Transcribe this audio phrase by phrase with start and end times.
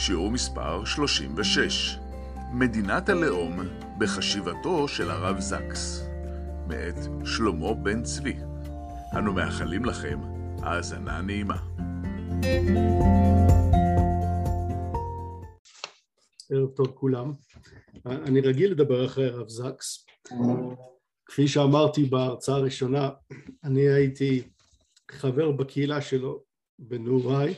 [0.00, 1.98] שיעור מספר 36,
[2.52, 3.60] מדינת הלאום
[3.98, 6.02] בחשיבתו של הרב זקס,
[6.66, 8.36] מאת שלמה בן צבי.
[9.18, 10.18] אנו מאחלים לכם
[10.62, 11.56] האזנה נעימה.
[16.50, 17.32] ערב טוב כולם.
[18.06, 20.06] אני רגיל לדבר אחרי הרב זקס.
[21.26, 23.10] כפי שאמרתי בהרצאה הראשונה,
[23.64, 24.42] אני הייתי
[25.10, 26.42] חבר בקהילה שלו
[26.78, 27.54] בנעוריי.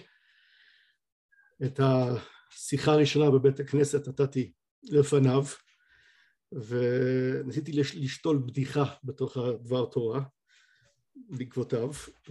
[1.65, 5.45] את השיחה הראשונה בבית הכנסת נתתי לפניו,
[6.53, 10.21] וניסיתי לשתול בדיחה בתוך הדבר תורה
[11.29, 11.91] בעקבותיו,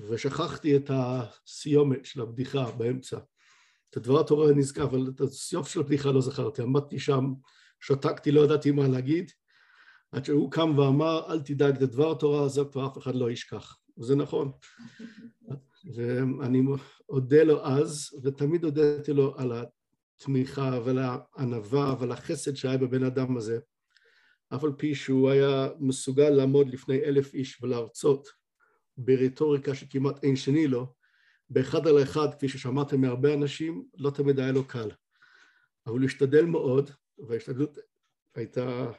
[0.09, 3.17] ושכחתי את הסיומת של הבדיחה באמצע.
[3.89, 6.61] את הדבר התורה נזכר, אבל את הסיוף של הבדיחה לא זכרתי.
[6.61, 7.33] עמדתי שם,
[7.79, 9.31] שתקתי, לא ידעתי מה להגיד,
[10.11, 13.77] עד שהוא קם ואמר, אל תדאג, את הדבר התורה הזה כבר אף אחד לא ישכח.
[13.97, 14.51] וזה נכון.
[15.95, 16.61] ואני
[17.09, 23.37] אודה לו אז, ותמיד הודיתי לו על התמיכה ועל הענווה ועל החסד שהיה בבן אדם
[23.37, 23.59] הזה,
[24.55, 28.27] אף על פי שהוא היה מסוגל לעמוד לפני אלף איש ולהרצות
[28.97, 30.93] ברטוריקה שכמעט אין שני לו,
[31.49, 34.89] באחד על אחד, כפי ששמעתם מהרבה אנשים, לא תמיד היה לו קל.
[35.87, 37.77] אבל הוא השתדל מאוד, וההשתדלות
[38.35, 38.91] הייתה,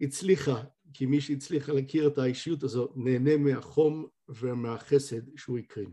[0.00, 0.62] הצליחה,
[0.94, 5.92] כי מי שהצליחה להכיר את האישיות הזאת נהנה מהחום ומהחסד שהוא הקרין.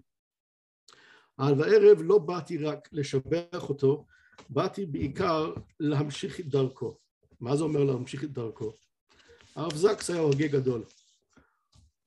[1.39, 4.05] אבל הערב לא באתי רק לשבח אותו,
[4.49, 6.97] באתי בעיקר להמשיך את דרכו.
[7.39, 8.73] מה זה אומר להמשיך את דרכו?
[9.55, 10.83] הרב זקס היה הוגה גדול.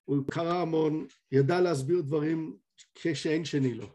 [0.04, 2.56] הוא קרא המון, ידע להסביר דברים
[2.94, 3.87] כשאין שני לו.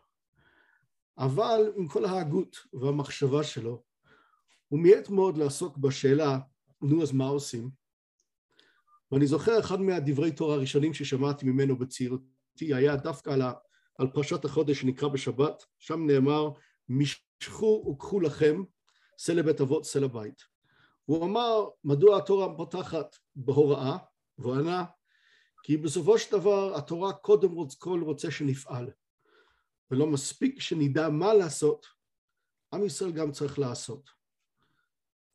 [1.18, 3.84] אבל עם כל ההגות והמחשבה שלו,
[4.68, 6.40] הוא מיעט מאוד לעסוק בשאלה,
[6.82, 7.70] נו אז מה עושים?
[9.12, 13.42] ואני זוכר אחד מהדברי תורה הראשונים ששמעתי ממנו בצעירותי היה דווקא על,
[13.98, 16.50] על פרשת החודש שנקרא בשבת, שם נאמר
[16.90, 18.64] משכו וקחו לכם
[19.18, 20.42] שא לבית אבות שא לבית.
[21.06, 23.98] הוא אמר מדוע התורה פותחת בהוראה,
[24.38, 24.86] והוא ענה
[25.64, 28.92] כי בסופו של דבר התורה קודם כל רוצה שנפעל
[29.92, 31.86] ולא מספיק שנדע מה לעשות,
[32.74, 34.10] עם ישראל גם צריך לעשות.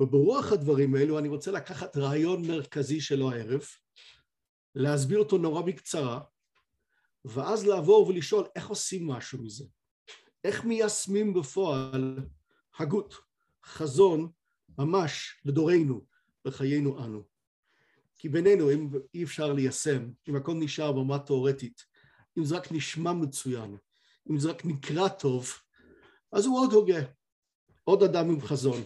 [0.01, 3.63] וברוח הדברים האלו אני רוצה לקחת רעיון מרכזי שלו הערב,
[4.75, 6.21] להסביר אותו נורא בקצרה,
[7.25, 9.65] ואז לעבור ולשאול איך עושים משהו מזה,
[10.45, 12.19] איך מיישמים בפועל
[12.79, 13.15] הגות,
[13.65, 14.31] חזון,
[14.79, 16.05] ממש לדורנו,
[16.45, 17.23] בחיינו אנו.
[18.17, 21.85] כי בינינו אם אי אפשר ליישם, אם הכל נשאר ברמה תאורטית,
[22.39, 23.77] אם זה רק נשמע מצוין,
[24.31, 25.51] אם זה רק נקרא טוב,
[26.33, 27.01] אז הוא עוד הוגה,
[27.85, 28.83] עוד אדם עם חזון.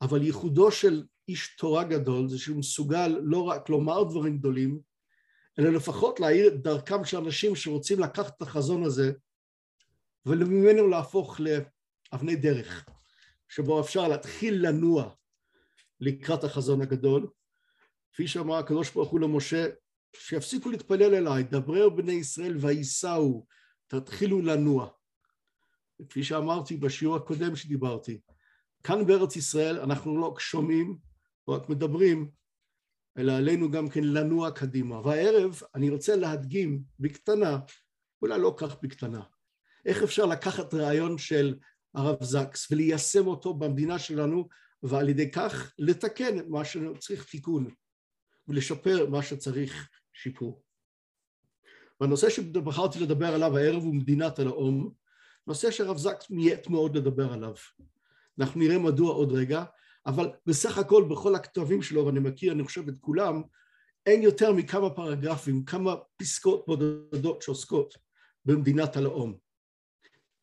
[0.00, 4.80] אבל ייחודו של איש תורה גדול זה שהוא מסוגל לא רק לומר דברים גדולים,
[5.58, 9.12] אלא לפחות להאיר את דרכם של אנשים שרוצים לקחת את החזון הזה
[10.26, 12.84] וממנו להפוך לאבני דרך,
[13.48, 15.14] שבו אפשר להתחיל לנוע
[16.00, 17.26] לקראת החזון הגדול.
[18.12, 19.66] כפי שאמר הקדוש ברוך הוא למשה,
[20.16, 23.46] שיפסיקו להתפלל אליי, דברר בני ישראל וייסעו,
[23.86, 24.88] תתחילו לנוע.
[26.00, 28.20] וכפי שאמרתי בשיעור הקודם שדיברתי,
[28.82, 30.96] כאן בארץ ישראל אנחנו לא שומעים
[31.48, 32.30] רק מדברים,
[33.18, 35.00] אלא עלינו גם כן לנוע קדימה.
[35.00, 37.58] והערב אני רוצה להדגים בקטנה,
[38.22, 39.22] אולי לא כך בקטנה,
[39.86, 41.54] איך אפשר לקחת רעיון של
[41.94, 44.48] הרב זקס וליישם אותו במדינה שלנו
[44.82, 47.70] ועל ידי כך לתקן את מה שצריך תיקון
[48.48, 50.62] ולשפר מה שצריך שיפור.
[52.00, 54.92] והנושא שבחרתי לדבר עליו הערב הוא מדינת הלאום,
[55.46, 57.54] נושא שהרב זקס מיעט מאוד לדבר עליו.
[58.38, 59.64] אנחנו נראה מדוע עוד רגע,
[60.06, 63.42] אבל בסך הכל בכל הכתבים שלו, ואני מכיר אני חושב את כולם,
[64.06, 67.94] אין יותר מכמה פרגרפים, כמה פסקאות בודדות שעוסקות
[68.44, 69.38] במדינת הלאום.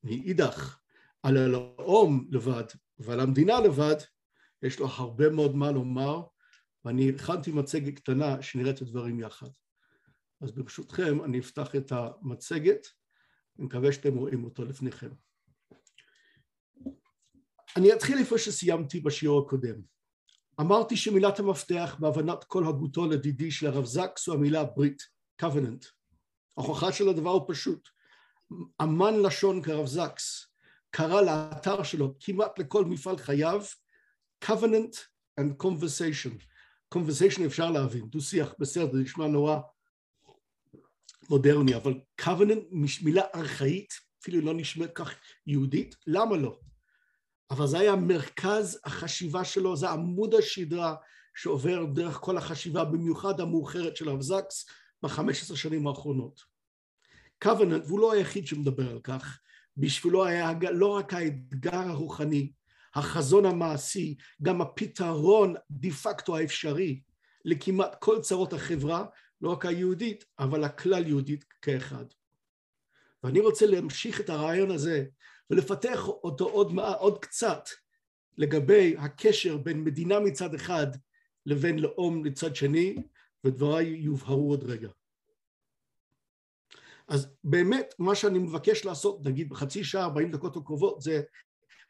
[0.04, 0.80] מאידך,
[1.24, 2.64] על הלאום לבד
[3.00, 3.96] ועל המדינה לבד,
[4.64, 6.22] יש לו הרבה מאוד מה לומר,
[6.86, 9.48] ואני הכנתי מצגת קטנה שנראה את הדברים יחד.
[10.42, 12.88] אז ברשותכם אני אפתח את המצגת,
[13.58, 15.10] אני מקווה שאתם רואים אותו לפניכם.
[17.76, 19.82] אני אתחיל איפה שסיימתי בשיעור הקודם.
[20.60, 25.02] אמרתי שמילת המפתח בהבנת כל הגותו לדידי של הרב זקס הוא המילה ברית,
[25.42, 25.86] covenant.
[26.58, 27.90] ההוכחה של הדבר הוא פשוט.
[28.82, 30.48] אמן לשון כרב זקס,
[30.90, 33.64] קרא לאתר שלו כמעט לכל מפעל חייו
[34.46, 34.98] covenant
[35.40, 36.44] and conversation.
[36.96, 39.60] conversation אפשר להבין, דו שיח בסדר, זה נשמע נורא
[41.30, 45.16] מודרני, אבל covenant מילה ארכאית, אפילו לא נשמעת כך
[45.48, 46.60] יהודית, למה לא?
[47.52, 50.96] אבל זה היה מרכז החשיבה שלו, זה עמוד השדרה
[51.36, 54.66] שעובר דרך כל החשיבה, במיוחד המאוחרת של הרב זקס
[55.04, 56.42] בחמש עשרה שנים האחרונות.
[57.46, 59.40] covenant, והוא לא היחיד שמדבר על כך,
[59.78, 62.52] בשבילו היה לא רק האתגר הרוחני,
[62.96, 67.02] החזון המעשי, גם הפתרון דה פקטו האפשרי
[67.46, 69.06] לכמעט כל צרות החברה,
[69.42, 72.06] לא רק היהודית, אבל הכלל יהודית כאחד.
[73.24, 75.06] ואני רוצה להמשיך את הרעיון הזה
[75.50, 77.70] ולפתח אותו עוד, עוד קצת
[78.38, 80.88] לגבי הקשר בין מדינה מצד אחד
[81.46, 82.96] לבין לאום מצד שני,
[83.44, 84.90] ודבריי יובהרו עוד רגע.
[87.08, 91.22] אז באמת מה שאני מבקש לעשות, נגיד בחצי שעה, ארבעים דקות הקרובות, זה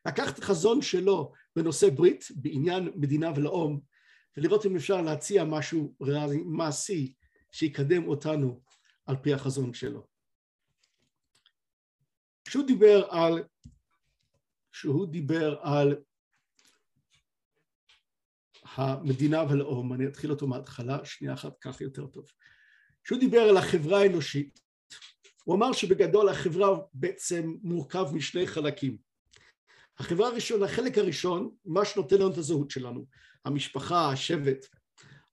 [0.05, 3.79] לקחת חזון שלו בנושא ברית, בעניין מדינה ולאום,
[4.37, 5.93] ולראות אם אפשר להציע משהו
[6.45, 7.13] מעשי
[7.51, 8.61] שיקדם אותנו
[9.05, 10.14] על פי החזון שלו.
[12.45, 13.44] כשהוא דיבר על,
[14.71, 15.95] כשהוא דיבר על
[18.75, 22.25] המדינה ולאום, אני אתחיל אותו מההתחלה, שנייה אחת כך יותר טוב.
[23.03, 24.59] כשהוא דיבר על החברה האנושית,
[25.44, 28.98] הוא אמר שבגדול החברה בעצם מורכב משני חלקים.
[29.98, 33.06] החברה הראשון, החלק הראשון, מה שנותן לנו את הזהות שלנו,
[33.45, 34.65] המשפחה, השבט,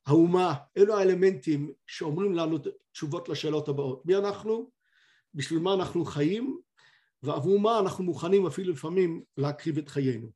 [0.07, 2.59] האומה, אלו האלמנטים שאומרים לנו
[2.93, 4.07] תשובות לשאלות הבאות.
[4.07, 4.71] מי אנחנו?
[5.35, 6.61] בשביל מה אנחנו חיים?
[7.23, 10.31] ועבור מה אנחנו מוכנים אפילו לפעמים להקריב את חיינו.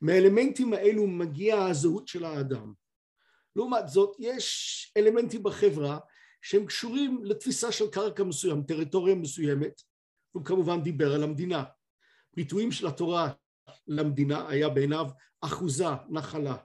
[0.00, 2.72] מהאלמנטים האלו מגיעה הזהות של האדם.
[3.56, 5.98] לעומת זאת, יש אלמנטים בחברה
[6.42, 9.82] שהם קשורים לתפיסה של קרקע מסוים, טריטוריה מסוימת,
[10.32, 11.64] הוא כמובן דיבר על המדינה.
[12.36, 13.32] ביטויים של התורה
[13.86, 15.06] למדינה היה בעיניו
[15.40, 16.56] אחוזה, נחלה.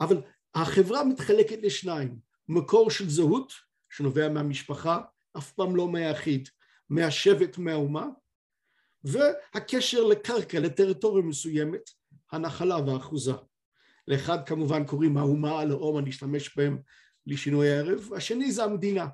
[0.00, 0.22] אבל
[0.54, 2.18] החברה מתחלקת לשניים,
[2.48, 3.52] מקור של זהות
[3.90, 5.00] שנובע מהמשפחה,
[5.38, 6.48] אף פעם לא מהיחיד,
[6.90, 8.06] מהשבט, מהאומה,
[9.12, 11.90] והקשר לקרקע, לטריטוריה מסוימת,
[12.32, 13.32] הנחלה והאחוזה.
[14.08, 16.78] לאחד כמובן קוראים האומה, הלאום, אני אשתמש בהם
[17.26, 19.06] לשינוי הערב, השני זה המדינה,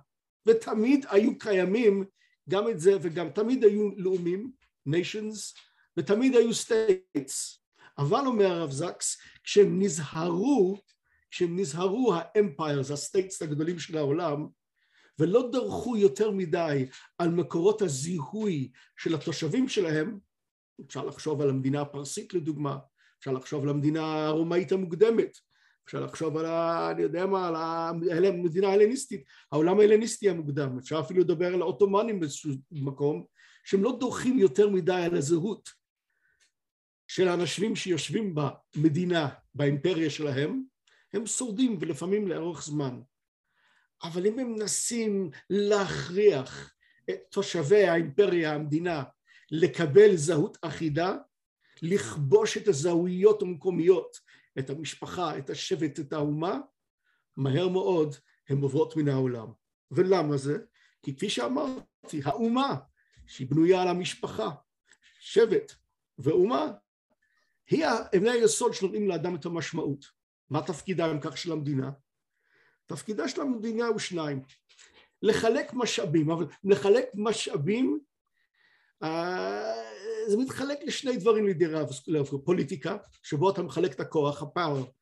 [0.47, 2.05] ותמיד היו קיימים
[2.49, 4.51] גם את זה וגם תמיד היו לאומים,
[4.89, 5.59] nations,
[5.97, 7.59] ותמיד היו states,
[7.99, 10.77] אבל אומר הרב זקס, כשהם נזהרו,
[11.31, 14.47] כשהם נזהרו ה empires, ה states הגדולים של העולם,
[15.19, 16.87] ולא דרכו יותר מדי
[17.19, 20.19] על מקורות הזיהוי של התושבים שלהם,
[20.87, 22.79] אפשר לחשוב על המדינה הפרסית לדוגמה,
[23.19, 25.39] אפשר לחשוב על המדינה הרומאית המוקדמת,
[25.85, 27.49] אפשר לחשוב על, ה, אני יודע מה,
[28.11, 33.25] על המדינה ההלניסטית, העולם ההלניסטי המוקדם, אפשר אפילו לדבר על העות'מאנים באיזשהו מקום,
[33.65, 35.69] שהם לא דורכים יותר מדי על הזהות
[37.09, 40.63] של האנשים שיושבים במדינה, באימפריה שלהם,
[41.13, 43.01] הם שורדים ולפעמים לאורך זמן.
[44.05, 46.75] אבל אם הם מנסים להכריח
[47.11, 49.03] את תושבי האימפריה, המדינה,
[49.51, 51.17] לקבל זהות אחידה,
[51.83, 54.21] לכבוש את הזהויות המקומיות
[54.59, 56.59] את המשפחה, את השבט, את האומה,
[57.37, 58.15] מהר מאוד
[58.49, 59.49] הן עוברות מן העולם.
[59.91, 60.59] ולמה זה?
[61.03, 62.77] כי כפי שאמרתי, האומה
[63.27, 64.51] שהיא בנויה על המשפחה,
[65.21, 65.73] שבט
[66.19, 66.73] ואומה,
[67.71, 67.87] היא
[68.17, 70.05] אבני היסוד שנותנים לאדם את המשמעות.
[70.51, 71.91] מה תפקידה אם כך של המדינה?
[72.87, 74.43] תפקידה של המדינה הוא שניים,
[75.23, 78.01] לחלק משאבים, אבל לחלק משאבים
[79.03, 79.75] אה,
[80.29, 81.89] זה מתחלק לשני דברים לידי רב,
[82.45, 84.93] פוליטיקה, שבו אתה מחלק את הכוח, הפאוור,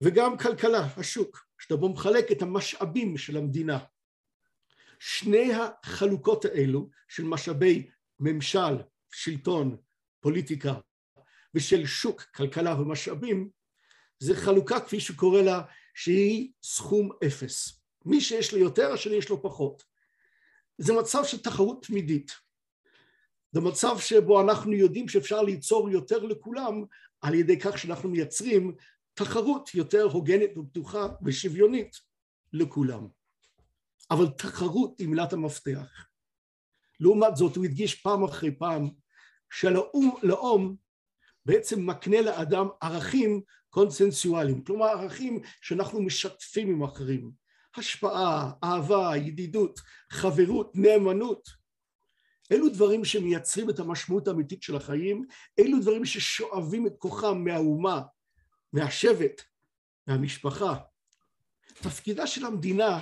[0.00, 3.78] וגם כלכלה, השוק, שאתה בו מחלק את המשאבים של המדינה.
[4.98, 7.90] שני החלוקות האלו של משאבי
[8.20, 9.76] ממשל, שלטון,
[10.20, 10.74] פוליטיקה,
[11.54, 13.50] ושל שוק, כלכלה ומשאבים,
[14.18, 15.62] זה חלוקה כפי שקורא לה,
[15.98, 17.80] שהיא סכום אפס.
[18.04, 19.82] מי שיש לו יותר, השני יש לו פחות.
[20.78, 22.32] זה מצב של תחרות תמידית.
[23.52, 26.84] זה מצב שבו אנחנו יודעים שאפשר ליצור יותר לכולם
[27.20, 28.74] על ידי כך שאנחנו מייצרים
[29.14, 31.96] תחרות יותר הוגנת ופתוחה ושוויונית
[32.52, 33.08] לכולם.
[34.10, 36.06] אבל תחרות היא מילת המפתח.
[37.00, 38.88] לעומת זאת הוא הדגיש פעם אחרי פעם
[39.50, 40.76] שלאום
[41.46, 43.42] בעצם מקנה לאדם ערכים
[43.78, 47.30] קונסנסואליים, כלומר ערכים שאנחנו משתפים עם אחרים,
[47.76, 49.80] השפעה, אהבה, ידידות,
[50.10, 51.48] חברות, נאמנות,
[52.52, 55.26] אלו דברים שמייצרים את המשמעות האמיתית של החיים,
[55.58, 58.02] אלו דברים ששואבים את כוחם מהאומה,
[58.72, 59.42] מהשבט,
[60.06, 60.74] מהמשפחה.
[61.74, 63.00] תפקידה של המדינה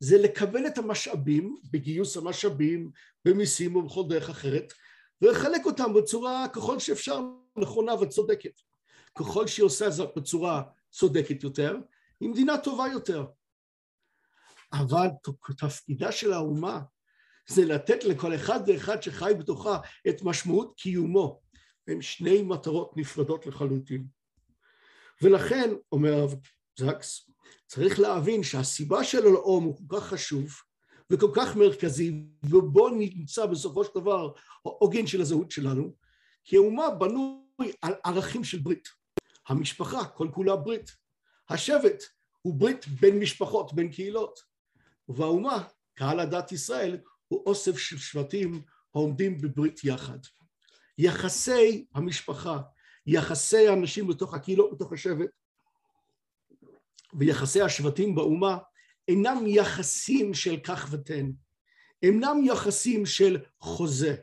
[0.00, 2.90] זה לקבל את המשאבים, בגיוס המשאבים,
[3.24, 4.72] במיסים ובכל דרך אחרת,
[5.22, 7.20] ולחלק אותם בצורה ככל שאפשר
[7.56, 8.67] נכונה וצודקת.
[9.18, 11.76] ככל שהיא עושה זאת בצורה צודקת יותר,
[12.20, 13.26] היא מדינה טובה יותר.
[14.72, 15.06] אבל
[15.58, 16.80] תפקידה של האומה
[17.48, 21.40] זה לתת לכל אחד ואחד שחי בתוכה את משמעות קיומו.
[21.88, 24.06] הם שני מטרות נפרדות לחלוטין.
[25.22, 26.34] ולכן, אומר הרב
[26.78, 27.30] זקס,
[27.66, 30.56] צריך להבין שהסיבה של הלאום הוא כל כך חשוב
[31.10, 34.32] וכל כך מרכזי, ובו נמצא בסופו של דבר
[34.64, 35.94] העוגן של הזהות שלנו,
[36.44, 38.97] כי האומה בנוי על ערכים של ברית.
[39.48, 40.96] המשפחה כל כולה ברית.
[41.48, 42.02] השבט
[42.42, 44.40] הוא ברית בין משפחות, בין קהילות.
[45.08, 48.62] והאומה, קהל הדת ישראל, הוא אוסף של שבטים
[48.94, 50.18] העומדים בברית יחד.
[50.98, 52.58] יחסי המשפחה,
[53.06, 55.30] יחסי האנשים בתוך הקהילות, בתוך השבט,
[57.14, 58.58] ויחסי השבטים באומה
[59.08, 61.30] אינם יחסים של כך ותן,
[62.02, 64.16] אינם יחסים של חוזה,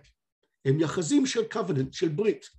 [0.66, 2.50] הם יחסים של covenant, של ברית.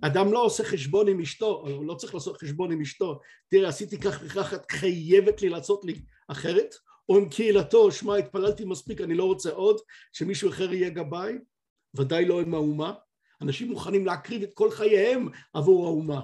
[0.00, 4.00] אדם לא עושה חשבון עם אשתו, הוא לא צריך לעשות חשבון עם אשתו, תראה עשיתי
[4.00, 5.94] כך וכך, את חייבת לי לעשות לי
[6.28, 6.74] אחרת,
[7.08, 9.80] או עם קהילתו, שמע התפללתי מספיק, אני לא רוצה עוד,
[10.12, 11.32] שמישהו אחר יהיה גבאי,
[11.94, 12.94] ודאי לא עם האומה.
[13.42, 16.20] אנשים מוכנים להקריב את כל חייהם עבור האומה.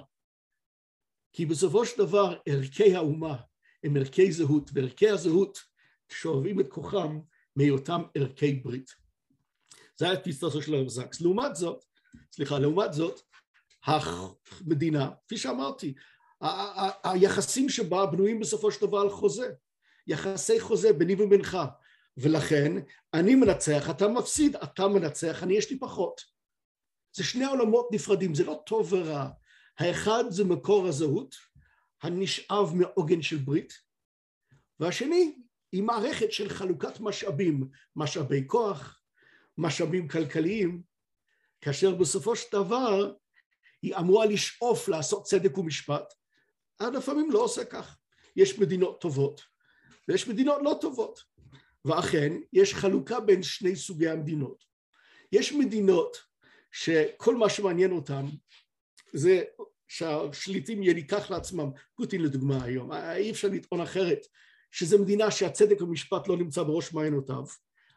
[1.33, 3.37] כי בסופו של דבר ערכי האומה
[3.85, 5.59] הם ערכי זהות, וערכי הזהות
[6.09, 7.21] שואבים את כוחם
[7.57, 8.91] מהיותם ערכי ברית.
[9.97, 11.21] זה היה תפיסתו של הרב זקס.
[11.21, 11.85] לעומת זאת,
[12.33, 13.21] סליחה, לעומת זאת,
[13.87, 15.95] המדינה, כפי שאמרתי,
[17.05, 19.53] היחסים שבה בנויים בסופו של דבר על חוזה.
[20.07, 21.59] יחסי חוזה ביני ובינך,
[22.17, 22.73] ולכן
[23.15, 26.21] אני מנצח, אתה מפסיד, אתה מנצח, אני יש לי פחות.
[27.17, 29.29] זה שני עולמות נפרדים, זה לא טוב ורע.
[29.79, 31.35] האחד זה מקור הזהות,
[32.03, 33.73] הנשאב מעוגן של ברית,
[34.81, 35.39] והשני
[35.73, 39.01] היא מערכת של חלוקת משאבים, משאבי כוח,
[39.59, 40.83] משאבים כלכליים,
[41.61, 43.13] כאשר בסופו של דבר
[43.83, 46.15] היא אמורה לשאוף לעשות צדק ומשפט,
[46.81, 47.97] אבל לפעמים לא עושה כך.
[48.37, 49.43] יש מדינות טובות
[50.09, 51.21] ויש מדינות לא טובות.
[51.85, 54.65] ואכן, יש חלוקה בין שני סוגי המדינות.
[55.33, 56.17] יש מדינות
[56.73, 58.27] שכל מה שמעניין אותם
[59.13, 59.43] זה
[59.89, 64.27] שהשליטים יניקח לעצמם, פוטין לדוגמה היום, אי אפשר לטעון אחרת,
[64.71, 67.45] שזו מדינה שהצדק ומשפט לא נמצא בראש מעיינותיו,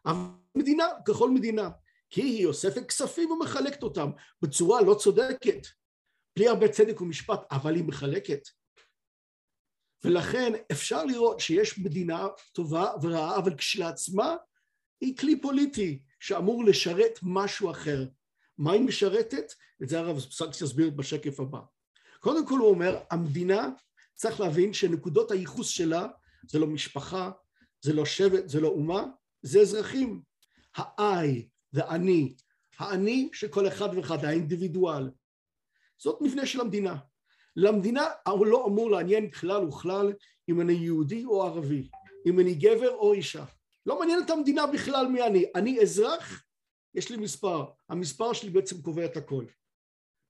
[0.05, 0.17] אבל
[0.55, 1.69] מדינה ככל מדינה,
[2.09, 4.09] כי היא אוספת כספים ומחלקת אותם
[4.41, 5.67] בצורה לא צודקת,
[6.35, 8.41] בלי הרבה צדק ומשפט, אבל היא מחלקת.
[10.03, 14.35] ולכן אפשר לראות שיש מדינה טובה ורעה, אבל כשלעצמה
[15.01, 18.05] היא כלי פוליטי שאמור לשרת משהו אחר.
[18.57, 19.53] מה היא משרתת?
[19.83, 21.59] את זה הרב סקס יסביר בשקף הבא.
[22.19, 23.69] קודם כל הוא אומר, המדינה
[24.15, 26.07] צריך להבין שנקודות הייחוס שלה
[26.47, 27.31] זה לא משפחה,
[27.81, 29.05] זה לא שבט, זה לא אומה,
[29.41, 30.21] זה אזרחים.
[30.75, 32.35] האי, זה אני,
[32.77, 35.09] האני של כל אחד ואחד, האינדיבידואל.
[35.97, 36.95] זאת מבנה של המדינה.
[37.55, 40.13] למדינה לא אמור לעניין כלל וכלל
[40.49, 41.89] אם אני יהודי או ערבי,
[42.25, 43.45] אם אני גבר או אישה.
[43.85, 45.45] לא מעניין את המדינה בכלל מי אני.
[45.55, 46.43] אני אזרח,
[46.95, 47.65] יש לי מספר.
[47.89, 49.45] המספר שלי בעצם קובע את הכל.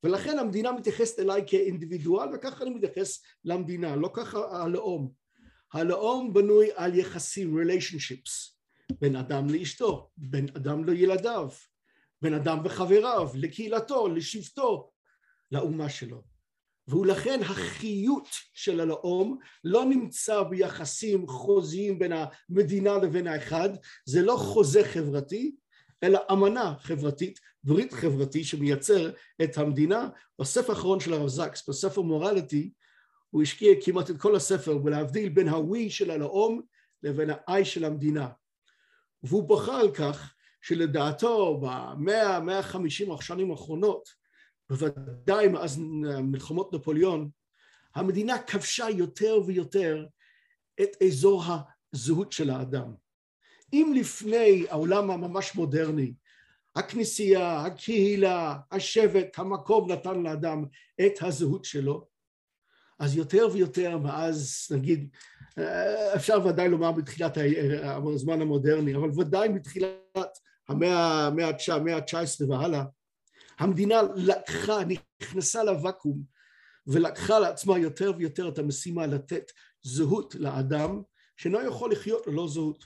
[0.04, 5.12] ולכן המדינה מתייחסת אליי כאינדיבידואל וככה אני מתייחס למדינה, לא ככה הלאום.
[5.74, 8.59] הלאום בנוי על יחסים, relationships,
[9.02, 11.50] בין אדם לאשתו, בין אדם לילדיו,
[12.22, 14.92] בין אדם וחבריו, לקהילתו, לשבטו,
[15.52, 16.24] לאומה שלו.
[16.88, 22.12] ולכן החיות של הלאום לא נמצא ביחסים חוזיים בין
[22.50, 23.70] המדינה לבין האחד,
[24.06, 25.56] זה לא חוזה חברתי,
[26.04, 29.12] אלא אמנה חברתית, ברית חברתי שמייצר
[29.44, 30.10] את המדינה.
[30.40, 32.72] בספר האחרון של הרב זקס, בספר מורליטי,
[33.30, 36.62] הוא השקיע כמעט את כל הספר בלהבדיל בין הווי של הלאום
[37.04, 38.28] לבין האי של המדינה.
[39.24, 44.10] והוא בכה על כך שלדעתו במאה, מאה חמישים השנים האחרונות
[44.70, 45.80] בוודאי מאז
[46.24, 47.30] מלחמות נפוליאון,
[47.96, 50.06] המדינה כבשה יותר ויותר
[50.82, 51.44] את אזור
[51.94, 52.94] הזהות של האדם.
[53.74, 56.14] אם לפני העולם הממש מודרני,
[56.76, 60.66] הכנסייה, הקהילה, השבט, המקום נתן לאדם
[61.06, 62.08] את הזהות שלו,
[63.00, 65.10] אז יותר ויותר מאז, נגיד,
[66.16, 67.38] אפשר ודאי לומר בתחילת
[68.14, 70.38] הזמן המודרני, אבל ודאי מתחילת
[70.70, 72.84] המאה ה-19 והלאה,
[73.60, 74.80] המדינה לקחה,
[75.22, 76.24] נכנסה לוואקום
[76.88, 79.52] ולקחה לעצמה יותר ויותר את המשימה לתת
[79.82, 81.02] זהות לאדם
[81.38, 82.86] שאינו יכול לחיות ללא זהות.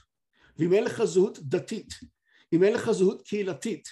[0.58, 1.94] ואם אין לך זהות דתית,
[2.52, 3.88] אם אין לך זהות קהילתית,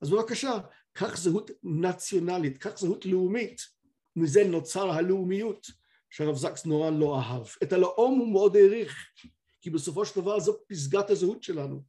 [0.00, 0.58] אז בבקשה,
[0.92, 3.60] קח זהות נציונלית, קח זהות לאומית,
[4.16, 5.66] מזה נוצר הלאומיות
[6.10, 7.46] שהרב זקס נורא לא אהב.
[7.62, 9.06] את הלאום הוא מאוד העריך,
[9.60, 11.82] כי בסופו של דבר זו פסגת הזהות שלנו.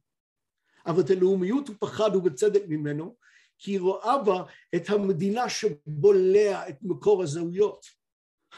[0.86, 3.16] אבל את הלאומיות הוא פחד ובצדק ממנו,
[3.58, 4.42] כי היא רואה בה
[4.74, 7.86] את המדינה שבולע את מקור הזהויות.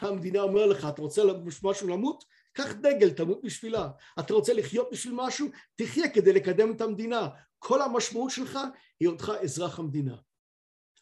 [0.01, 1.21] המדינה אומר לך, אתה רוצה
[1.63, 2.23] משהו למות?
[2.53, 3.89] קח דגל, תמות בשבילה.
[4.19, 5.47] אתה רוצה לחיות בשביל משהו?
[5.75, 7.29] תחיה כדי לקדם את המדינה.
[7.59, 8.59] כל המשמעות שלך
[8.99, 10.15] היא אותך אזרח המדינה.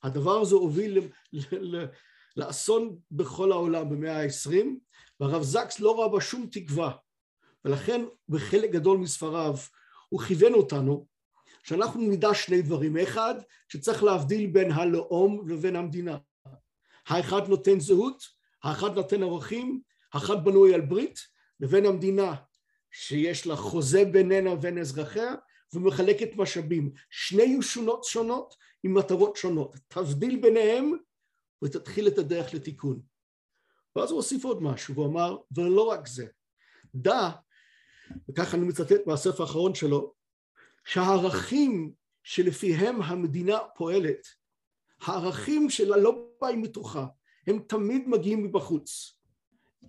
[0.04, 1.10] הדבר הזה הוביל
[2.40, 4.80] לאסון בכל העולם במאה העשרים,
[5.20, 6.92] והרב זקס לא ראה בה שום תקווה,
[7.66, 9.56] ולכן בחלק גדול מספריו
[10.10, 11.08] הוא כיוון אותנו
[11.64, 13.36] שאנחנו נדע שני דברים, אחד
[13.68, 16.18] שצריך להבדיל בין הלאום לבין המדינה,
[17.08, 18.24] האחד נותן זהות,
[18.64, 19.82] האחד נותן ערכים,
[20.14, 21.20] האחד בנוי על ברית,
[21.60, 22.36] לבין המדינה
[22.92, 25.36] שיש לה חוזה בינינו ובין אזרחיה
[25.74, 30.94] ומחלקת משאבים, שני ישונות שונות עם מטרות שונות, תבדיל ביניהם
[31.64, 33.02] ותתחיל את הדרך לתיקון.
[33.96, 36.28] ואז הוא הוסיף עוד משהו, הוא אמר, ולא רק זה,
[36.96, 37.30] דע,
[38.30, 40.14] וככה אני מצטט מהספר האחרון שלו,
[40.86, 44.28] שהערכים שלפיהם המדינה פועלת,
[45.02, 47.08] הערכים שלה לא באים מתוכה,
[47.48, 49.20] הם תמיד מגיעים מבחוץ.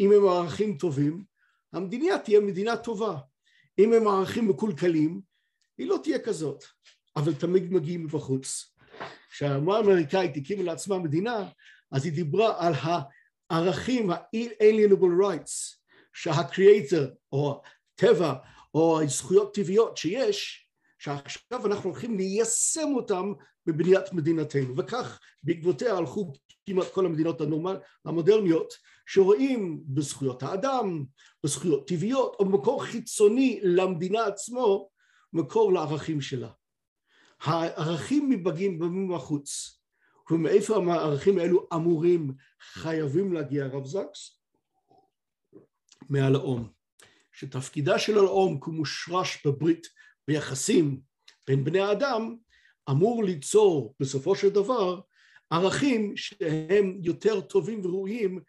[0.01, 1.25] אם הם ערכים טובים,
[1.73, 3.19] המדינה תהיה מדינה טובה.
[3.79, 5.21] אם הם ערכים מקולקלים,
[5.79, 6.65] היא לא תהיה כזאת,
[7.17, 8.70] אבל תמיד מגיעים מבחוץ.
[9.31, 11.49] כשהאומה האמריקאית הקימה לעצמה מדינה,
[11.93, 12.73] אז היא דיברה על
[13.51, 15.77] הערכים, ה-alienable rights,
[16.13, 17.63] שהקריאטר או
[17.95, 18.35] הטבע
[18.75, 20.67] או הזכויות טבעיות שיש,
[20.99, 23.33] שעכשיו אנחנו הולכים ליישם אותם
[23.67, 26.33] בבניית מדינתנו, וכך בעקבותיה הלכו
[26.67, 27.41] כמעט כל המדינות
[28.05, 28.75] המודרניות
[29.07, 31.05] שרואים בזכויות האדם,
[31.45, 34.89] בזכויות טבעיות, או במקור חיצוני למדינה עצמו,
[35.33, 36.49] מקור לערכים שלה.
[37.43, 39.81] הערכים מבגים מבחוץ,
[40.31, 44.41] ומאיפה הערכים האלו אמורים, חייבים להגיע הרב זקס?
[46.09, 46.73] מהלאום.
[47.33, 49.87] שתפקידה של הלאום כמושרש בברית
[50.29, 51.01] ביחסים
[51.47, 52.37] בין בני האדם,
[52.91, 55.01] אמור ליצור בסופו של דבר
[55.51, 58.41] ערכים שהם יותר טובים וראויים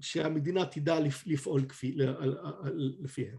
[0.00, 1.96] שהמדינה תדע לפעול כפי,
[3.00, 3.38] לפיהם.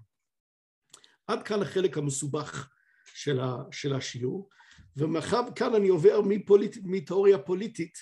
[1.28, 2.70] עד כאן החלק המסובך
[3.14, 3.40] של,
[3.72, 4.50] של השיעור,
[4.98, 7.98] ומאחר כאן אני עובר מפוליט, מתיאוריה פוליטית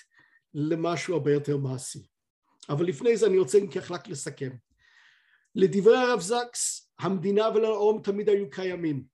[0.54, 2.06] למשהו הרבה יותר מעשי.
[2.68, 4.50] אבל לפני זה אני רוצה אם כך רק לסכם.
[5.54, 9.04] לדברי הרב זקס, המדינה ולאום תמיד היו קיימים.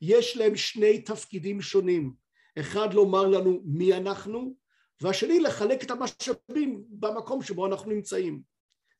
[0.00, 2.12] יש להם שני תפקידים שונים.
[2.58, 4.54] אחד לומר לנו מי אנחנו,
[5.00, 8.42] והשני לחלק את המשאבים במקום שבו אנחנו נמצאים.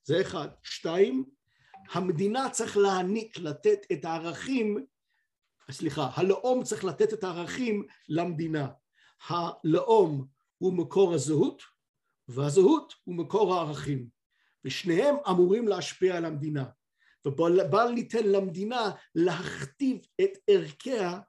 [0.05, 0.49] זה אחד.
[0.63, 1.25] שתיים,
[1.93, 4.87] המדינה צריך להעניק, לתת את הערכים,
[5.71, 8.69] סליחה, הלאום צריך לתת את הערכים למדינה.
[9.29, 10.27] הלאום
[10.59, 11.63] הוא מקור הזהות,
[12.29, 14.09] והזהות הוא מקור הערכים.
[14.65, 16.65] ושניהם אמורים להשפיע על המדינה.
[17.27, 21.21] ובל ניתן למדינה להכתיב את ערכיה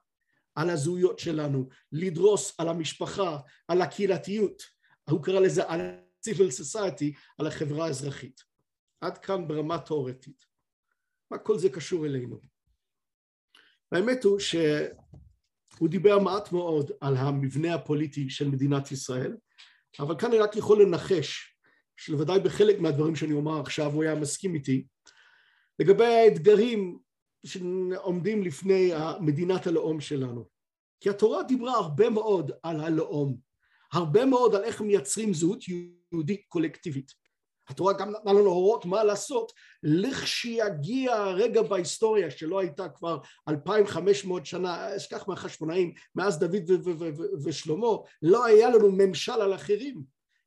[0.54, 4.62] על הזהויות שלנו, לדרוס על המשפחה, על הקהילתיות,
[5.10, 5.80] הוא קרא לזה על
[6.28, 8.40] civil society, על החברה האזרחית.
[9.00, 10.46] עד כאן ברמה תאורטית.
[11.30, 12.49] מה כל זה קשור אלינו?
[13.92, 19.36] האמת הוא שהוא דיבר מעט מאוד על המבנה הפוליטי של מדינת ישראל,
[20.00, 21.56] אבל כאן אני רק יכול לנחש,
[21.96, 24.86] שלוודאי בחלק מהדברים שאני אומר עכשיו הוא היה מסכים איתי,
[25.78, 26.98] לגבי האתגרים
[27.46, 30.48] שעומדים לפני מדינת הלאום שלנו.
[31.00, 33.36] כי התורה דיברה הרבה מאוד על הלאום,
[33.92, 37.12] הרבה מאוד על איך מייצרים זהות יהודית קולקטיבית.
[37.70, 39.52] התורה גם נתנה לנו הוראות מה לעשות
[39.82, 46.70] לכשיגיע הרגע בהיסטוריה שלא הייתה כבר 2,500 שנה, אשכח מהחשמונאים, מאז דוד
[47.44, 47.86] ושלמה,
[48.22, 50.02] לא היה לנו ממשל על אחרים.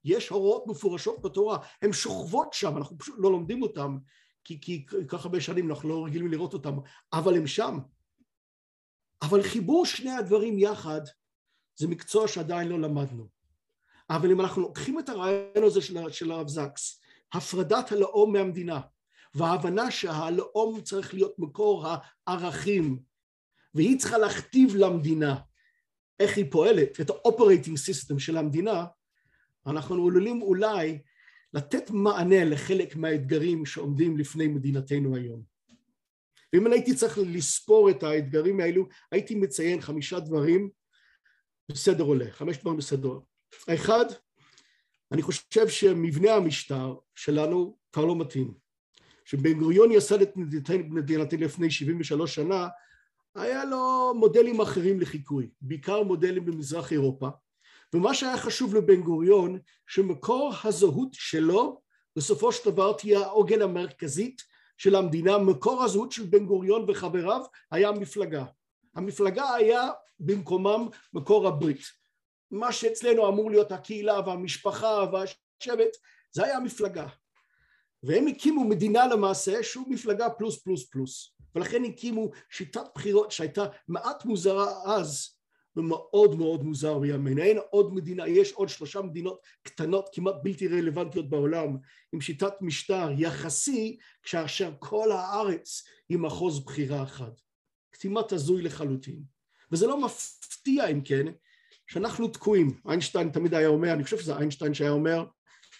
[0.05, 3.97] יש הוראות מפורשות בתורה, הן שוכבות שם, אנחנו פשוט לא לומדים אותן,
[4.43, 6.77] כי, כי כך הרבה שנים אנחנו לא רגילים לראות אותם,
[7.13, 7.79] אבל הם שם.
[9.21, 11.01] אבל חיבור שני הדברים יחד
[11.75, 13.27] זה מקצוע שעדיין לא למדנו.
[14.09, 17.02] אבל אם אנחנו לוקחים את הרעיון הזה של, של הרב זקס,
[17.33, 18.79] הפרדת הלאום מהמדינה,
[19.35, 21.85] וההבנה שהלאום צריך להיות מקור
[22.27, 22.99] הערכים,
[23.73, 25.35] והיא צריכה להכתיב למדינה
[26.19, 28.85] איך היא פועלת, את ה-operating system של המדינה,
[29.67, 30.99] אנחנו עלולים אולי
[31.53, 35.43] לתת מענה לחלק מהאתגרים שעומדים לפני מדינתנו היום.
[36.53, 40.69] ואם אני הייתי צריך לספור את האתגרים האלו, הייתי מציין חמישה דברים
[41.71, 43.19] בסדר עולה, חמש דברים בסדר.
[43.67, 44.05] האחד,
[45.13, 48.53] אני חושב שמבנה המשטר שלנו כבר לא מתאים.
[49.25, 52.67] כשבן גוריון יסד את מדינתנו לפני 73 שנה,
[53.35, 57.29] היה לו מודלים אחרים לחיקוי, בעיקר מודלים במזרח אירופה,
[57.93, 61.81] ומה שהיה חשוב לבן גוריון, שמקור הזהות שלו
[62.15, 64.41] בסופו של דבר תהיה העוגן המרכזית
[64.77, 68.45] של המדינה, מקור הזהות של בן גוריון וחבריו היה המפלגה.
[68.95, 72.02] המפלגה היה במקומם מקור הברית.
[72.53, 75.97] מה שאצלנו אמור להיות הקהילה והמשפחה והשבט,
[76.31, 77.07] זה היה המפלגה.
[78.03, 81.35] והם הקימו מדינה למעשה שהוא מפלגה פלוס פלוס פלוס.
[81.55, 85.29] ולכן הקימו שיטת בחירות שהייתה מעט מוזרה אז
[85.75, 87.41] ומאוד מאוד מוזר בימינו.
[87.41, 91.77] אין עוד מדינה, יש עוד שלושה מדינות קטנות כמעט בלתי רלוונטיות בעולם
[92.13, 97.31] עם שיטת משטר יחסי כאשר כל הארץ היא מחוז בחירה אחד.
[97.91, 99.23] כמעט הזוי לחלוטין.
[99.71, 101.25] וזה לא מפתיע אם כן
[101.93, 102.79] שאנחנו תקועים.
[102.89, 105.25] איינשטיין תמיד היה אומר, אני חושב שזה איינשטיין שהיה אומר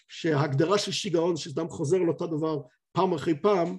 [0.08, 3.76] שההגדרה של שיגעון שאדם חוזר על אותו דבר פעם אחרי פעם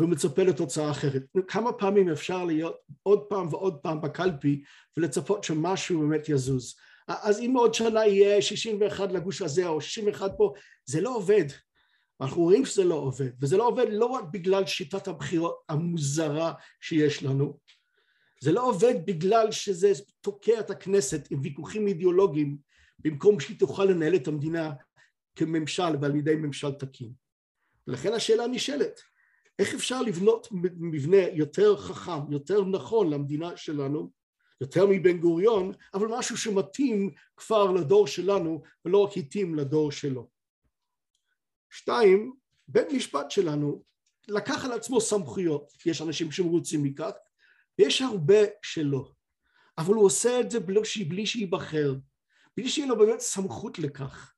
[0.00, 1.22] ומצפה לתוצאה אחרת.
[1.48, 4.62] כמה פעמים אפשר להיות עוד פעם ועוד פעם בקלפי
[4.96, 6.74] ולצפות שמשהו באמת יזוז.
[7.08, 10.52] אז אם עוד שנה יהיה 61 לגוש הזה או 61 פה,
[10.86, 11.44] זה לא עובד.
[12.20, 17.22] אנחנו רואים שזה לא עובד, וזה לא עובד לא רק בגלל שיטת הבחירות המוזרה שיש
[17.22, 17.58] לנו,
[18.44, 22.56] זה לא עובד בגלל שזה תוקע את הכנסת עם ויכוחים אידיאולוגיים
[22.98, 24.72] במקום שהיא תוכל לנהל את המדינה
[25.36, 27.12] כממשל ועל ידי ממשל תקין.
[27.86, 29.00] ולכן השאלה נשאלת,
[29.58, 34.10] איך אפשר לבנות מבנה יותר חכם, יותר נכון למדינה שלנו,
[34.60, 40.28] יותר מבן גוריון, אבל משהו שמתאים כבר לדור שלנו ולא רק התאים לדור שלו.
[41.70, 42.34] שתיים,
[42.68, 43.82] בית משפט שלנו
[44.28, 47.12] לקח על עצמו סמכויות, יש אנשים שמרוצים מכך,
[47.78, 49.10] ויש הרבה שלא,
[49.78, 50.60] אבל הוא עושה את זה
[51.08, 51.94] בלי שייבחר,
[52.56, 54.34] בלי שיהיה לו באמת סמכות לכך.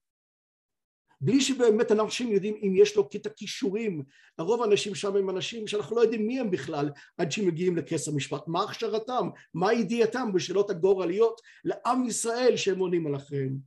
[1.20, 4.02] בלי שבאמת אנשים יודעים אם יש לו את הכישורים,
[4.38, 8.08] הרוב האנשים שם הם אנשים שאנחנו לא יודעים מי הם בכלל עד שהם מגיעים לכס
[8.08, 13.58] המשפט, מה הכשרתם, מה ידיעתם בשאלות הגורליות לעם ישראל שהם עונים על אחריהם.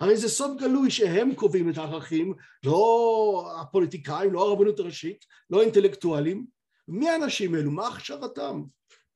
[0.00, 6.46] הרי זה סוד גלוי שהם קובעים את הערכים, לא הפוליטיקאים, לא הרבנות הראשית, לא האינטלקטואלים,
[6.88, 8.62] מי האנשים האלו, מה הכשרתם,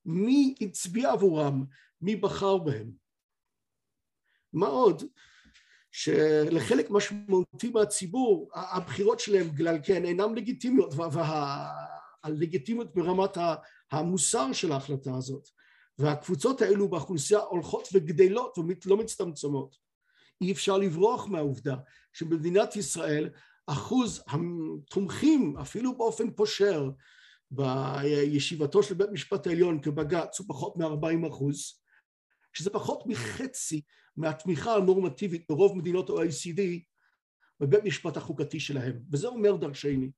[0.07, 1.65] מי הצביע עבורם,
[2.01, 2.91] מי בחר בהם.
[4.53, 5.03] מה עוד?
[5.91, 10.95] שלחלק משמעותי מהציבור הבחירות שלהם בגלל כן אינן לגיטימיות
[12.25, 13.39] והלגיטימיות ברמת
[13.93, 15.49] המוסר של ההחלטה הזאת
[15.99, 19.77] והקבוצות האלו באוכלוסייה הולכות וגדלות ולא מצטמצמות
[20.41, 21.77] אי אפשר לברוח מהעובדה
[22.13, 23.31] שבמדינת ישראל
[23.67, 26.91] אחוז התומכים אפילו באופן פושר
[27.51, 31.81] בישיבתו של בית משפט העליון כבג"ץ הוא פחות מ-40 אחוז
[32.53, 33.83] שזה פחות מחצי
[34.17, 36.61] מהתמיכה הנורמטיבית ברוב מדינות ה-OECD
[37.61, 40.11] בבית משפט החוקתי שלהם, וזה אומר דרשני.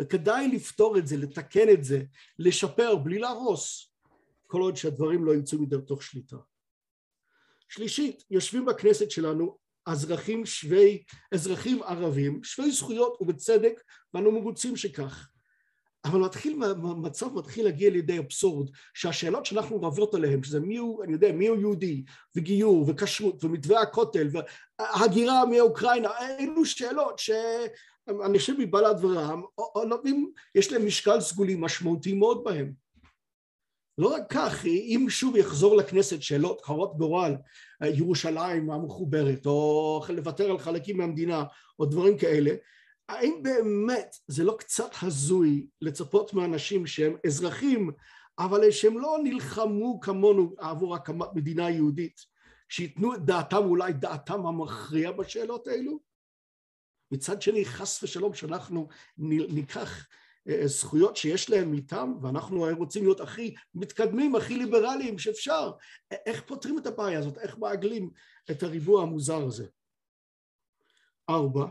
[0.00, 2.02] וכדאי לפתור את זה, לתקן את זה,
[2.38, 3.92] לשפר בלי להרוס,
[4.46, 6.36] כל עוד שהדברים לא ימצאו מדרך שליטה.
[7.68, 11.02] שלישית, יושבים בכנסת שלנו אזרחים שווי,
[11.34, 13.82] אזרחים ערבים, שווי זכויות ובצדק,
[14.14, 15.28] ואנו מרוצים שכך.
[16.08, 21.12] אבל מתחיל, מצב מתחיל להגיע לידי אבסורד שהשאלות שאנחנו רבות עליהן שזה מי הוא, אני
[21.12, 22.04] יודע, מי הוא יהודי
[22.36, 31.56] וגיור וכשרות ומתווה הכותל והגירה מאוקראינה אלו שאלות שאנשים מבל"ד ורע"מ יש להם משקל סגולי
[31.58, 32.72] משמעותי מאוד בהם.
[33.98, 37.34] לא רק כך, אם שוב יחזור לכנסת שאלות קרות גורל,
[37.84, 41.44] ירושלים המחוברת, או לוותר על חלקים מהמדינה,
[41.78, 42.50] או דברים כאלה,
[43.08, 47.90] האם באמת זה לא קצת הזוי לצפות מאנשים שהם אזרחים
[48.38, 52.20] אבל שהם לא נלחמו כמונו עבור הקמת מדינה יהודית
[52.68, 56.00] שייתנו את דעתם אולי דעתם המכריע בשאלות האלו?
[57.10, 60.06] מצד שני חס ושלום שאנחנו ניקח
[60.48, 65.72] אה, זכויות שיש להם איתם ואנחנו רוצים להיות הכי מתקדמים, הכי ליברליים שאפשר
[66.10, 67.38] איך פותרים את הבעיה הזאת?
[67.38, 68.10] איך מעגלים
[68.50, 69.66] את הריבוע המוזר הזה?
[71.30, 71.66] ארבע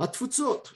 [0.00, 0.68] התפוצות,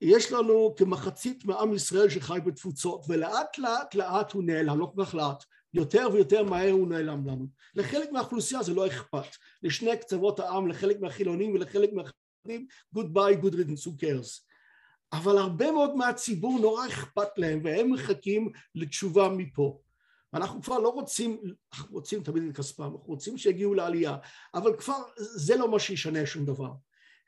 [0.00, 5.14] יש לנו כמחצית מעם ישראל שחי בתפוצות ולאט לאט לאט הוא נעלם, לא כל כך
[5.14, 5.44] לאט,
[5.74, 7.46] יותר ויותר מהר הוא נעלם לנו.
[7.74, 13.54] לחלק מהאוכלוסייה זה לא אכפת, לשני קצוות העם, לחלק מהחילונים ולחלק מהחילונים, good bye, good
[13.54, 14.50] riddance, who cares.
[15.12, 19.80] אבל הרבה מאוד מהציבור נורא אכפת להם והם מחכים לתשובה מפה.
[20.34, 21.40] אנחנו כבר לא רוצים,
[21.74, 24.16] אנחנו רוצים תמיד את כספם, אנחנו רוצים שיגיעו לעלייה,
[24.54, 26.70] אבל כבר זה לא מה שישנה שום דבר.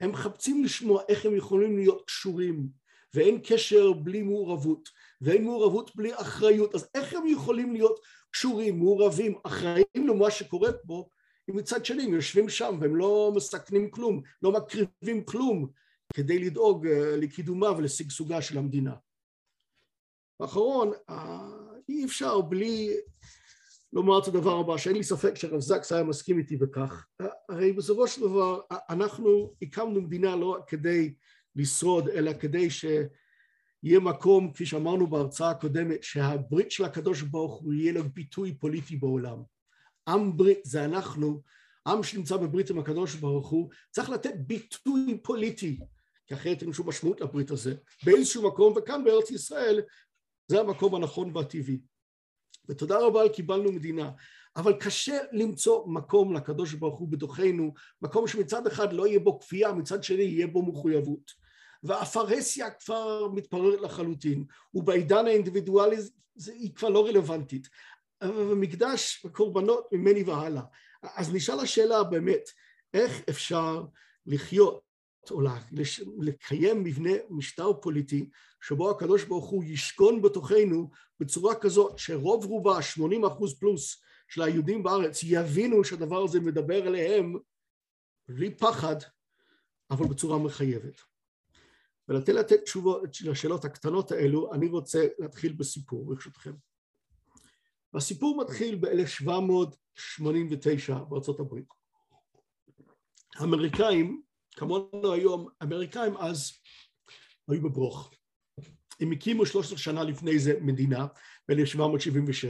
[0.03, 2.69] הם מחפשים לשמוע איך הם יכולים להיות קשורים
[3.15, 4.88] ואין קשר בלי מעורבות
[5.21, 11.09] ואין מעורבות בלי אחריות אז איך הם יכולים להיות קשורים, מעורבים, אחראים למה שקורה פה
[11.51, 15.69] אם מצד שני הם יושבים שם והם לא מסכנים כלום, לא מקריבים כלום
[16.15, 18.95] כדי לדאוג אה, לקידומה ולשגשוגה של המדינה.
[20.38, 21.49] אחרון, אה,
[21.88, 22.97] אי אפשר בלי
[23.92, 27.07] לומר את הדבר הבא, שאין לי ספק שהרב זקס היה מסכים איתי בכך.
[27.48, 31.14] הרי בסופו של דבר אנחנו הקמנו מדינה לא רק כדי
[31.57, 37.92] לשרוד, אלא כדי שיהיה מקום, כפי שאמרנו בהרצאה הקודמת, שהברית של הקדוש ברוך הוא יהיה
[37.92, 39.42] לו ביטוי פוליטי בעולם.
[40.09, 41.42] עם ברית זה אנחנו,
[41.87, 45.78] עם שנמצא בברית עם הקדוש ברוך הוא צריך לתת ביטוי פוליטי
[46.26, 47.74] כי אחרת אין שום משמעות לברית הזה
[48.05, 49.81] באיזשהו מקום וכאן בארץ ישראל
[50.48, 51.81] זה המקום הנכון והטבעי
[52.68, 54.11] ותודה רבה על קיבלנו מדינה.
[54.57, 59.72] אבל קשה למצוא מקום לקדוש ברוך הוא בתוכנו מקום שמצד אחד לא יהיה בו כפייה
[59.72, 61.31] מצד שני יהיה בו מחויבות.
[61.83, 64.44] והפרהסיה כבר מתפררת לחלוטין
[64.75, 65.96] ובעידן האינדיבידואלי
[66.35, 67.68] זה, היא כבר לא רלוונטית.
[68.25, 70.62] ומקדש קורבנות ממני והלאה.
[71.03, 72.51] אז נשאל השאלה באמת
[72.94, 73.85] איך אפשר
[74.27, 74.91] לחיות
[75.31, 75.41] או
[76.21, 78.29] לקיים מבנה משטר פוליטי
[78.61, 84.83] שבו הקדוש ברוך הוא ישכון בתוכנו בצורה כזאת שרוב רובה 80 אחוז פלוס של היהודים
[84.83, 87.37] בארץ יבינו שהדבר הזה מדבר אליהם
[88.29, 88.97] בלי פחד
[89.91, 91.01] אבל בצורה מחייבת.
[92.09, 96.53] ולתת לתת תשובות לשאלות הקטנות האלו אני רוצה להתחיל בסיפור ברשותכם.
[97.93, 101.69] והסיפור מתחיל ב-1789 בארצות הברית.
[103.37, 104.23] האמריקאים
[104.57, 106.53] כמונו היום, האמריקאים אז
[107.49, 108.11] היו בברוך.
[109.01, 111.07] הם הקימו 13 שנה לפני זה מדינה
[111.49, 112.47] ב-1776,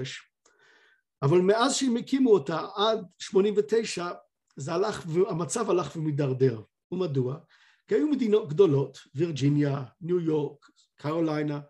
[1.22, 4.08] אבל מאז שהם הקימו אותה עד 89
[4.56, 6.62] זה הלך, המצב הלך ומידרדר.
[6.92, 7.36] ומדוע?
[7.88, 11.60] כי היו מדינות גדולות, וירג'יניה, ניו יורק, קרוליינה,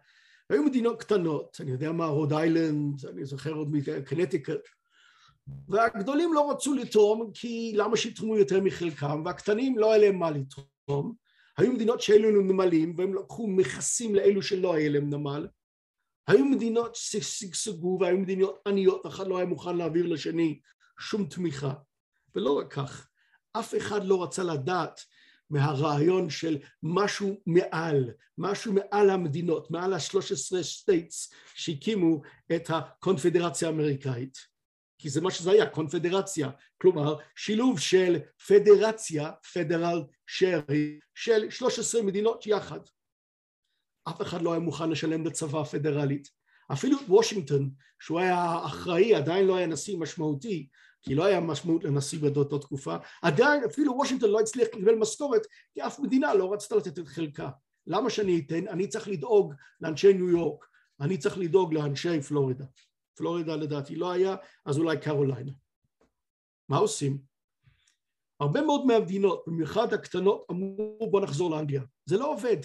[0.51, 4.69] היו מדינות קטנות, אני יודע מה, רוד איילנד, אני זוכר עוד מקנטיקט,
[5.69, 9.23] והגדולים לא רצו לתרום כי למה שיתרמו יותר מחלקם?
[9.25, 11.15] והקטנים לא היה להם מה לתרום.
[11.59, 15.49] היו מדינות שהיו לנו נמלים והם לקחו מכסים לאלו שלא היה להם נמל.
[16.27, 20.61] היו מדינות ששגשגו והיו מדינות עניות אחד לא היה מוכן להעביר לשני
[20.99, 21.73] שום תמיכה.
[22.35, 23.09] ולא רק כך
[23.53, 25.01] אף אחד לא רצה לדעת
[25.51, 32.23] מהרעיון של משהו מעל, משהו מעל המדינות, מעל ה-13 states שהקימו
[32.55, 34.52] את הקונפדרציה האמריקאית.
[35.03, 42.47] כי זה מה שזה היה, קונפדרציה, כלומר שילוב של פדרציה, פדרל שרי, של 13 מדינות
[42.47, 42.81] יחד.
[44.09, 46.29] אף אחד לא היה מוכן לשלם לצבא הפדרלית.
[46.73, 50.69] אפילו וושינגטון, שהוא היה אחראי, עדיין לא היה נשיא משמעותי,
[51.03, 55.43] כי לא היה משמעות לנשיא באותה תקופה, עדיין אפילו וושינגטון לא הצליח לקבל משכורת,
[55.75, 57.51] כי אף מדינה לא רצתה לתת את חלקה.
[57.87, 58.69] למה שאני אתן?
[58.69, 60.65] אני צריך לדאוג לאנשי ניו יורק,
[61.01, 62.65] אני צריך לדאוג לאנשי פלורידה.
[63.15, 65.53] פלורידה לדעתי לא היה, אז אולי קרוליינה.
[66.69, 67.19] מה עושים?
[68.41, 71.83] הרבה מאוד מהמדינות, במיוחד הקטנות, אמרו בוא נחזור לאנגליה.
[72.07, 72.57] זה לא עובד.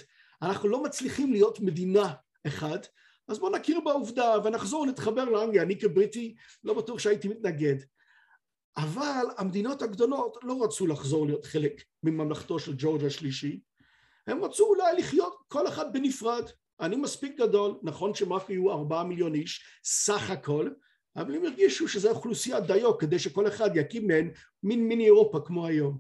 [0.42, 2.14] אנחנו לא מצליחים להיות מדינה
[2.48, 2.88] אחת,
[3.28, 5.64] אז בוא נכיר בעובדה ונחזור להתחבר לאנגליה.
[5.64, 7.76] אני כבריטי לא בטוח שהייתי מתנגד.
[8.78, 13.60] אבל המדינות הגדולות לא רצו לחזור להיות חלק מממלכתו של ג'ורג' השלישי,
[14.28, 16.44] הם רצו אולי לחיות כל אחד בנפרד.
[16.80, 20.70] אני מספיק גדול, נכון רק יהיו ארבעה מיליון איש סך הכל,
[21.16, 24.32] אבל הם הרגישו שזו אוכלוסייה דיו כדי שכל אחד יקים מהן
[24.64, 26.00] מין מיני אירופה כמו היום.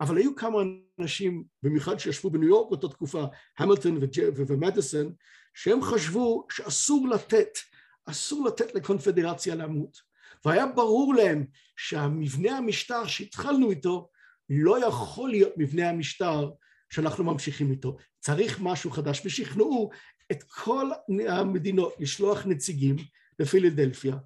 [0.00, 0.58] אבל היו כמה
[0.98, 3.24] אנשים, במיוחד שישבו בניו יורק באותה תקופה,
[3.58, 3.98] המילטון
[4.36, 5.12] ומדיסון,
[5.54, 7.58] שהם חשבו שאסור לתת,
[8.06, 9.98] אסור לתת לקונפדרציה למות.
[10.44, 14.10] והיה ברור להם שהמבנה המשטר שהתחלנו איתו
[14.48, 16.50] לא יכול להיות מבנה המשטר
[16.92, 17.96] שאנחנו ממשיכים איתו.
[18.20, 19.90] צריך משהו חדש, ושכנעו
[20.32, 20.90] את כל
[21.28, 22.96] המדינות לשלוח נציגים
[23.38, 24.16] לפילדלפיה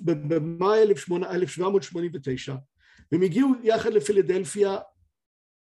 [0.00, 2.54] במאי 1789,
[3.12, 4.78] והם הגיעו יחד לפילדלפיה,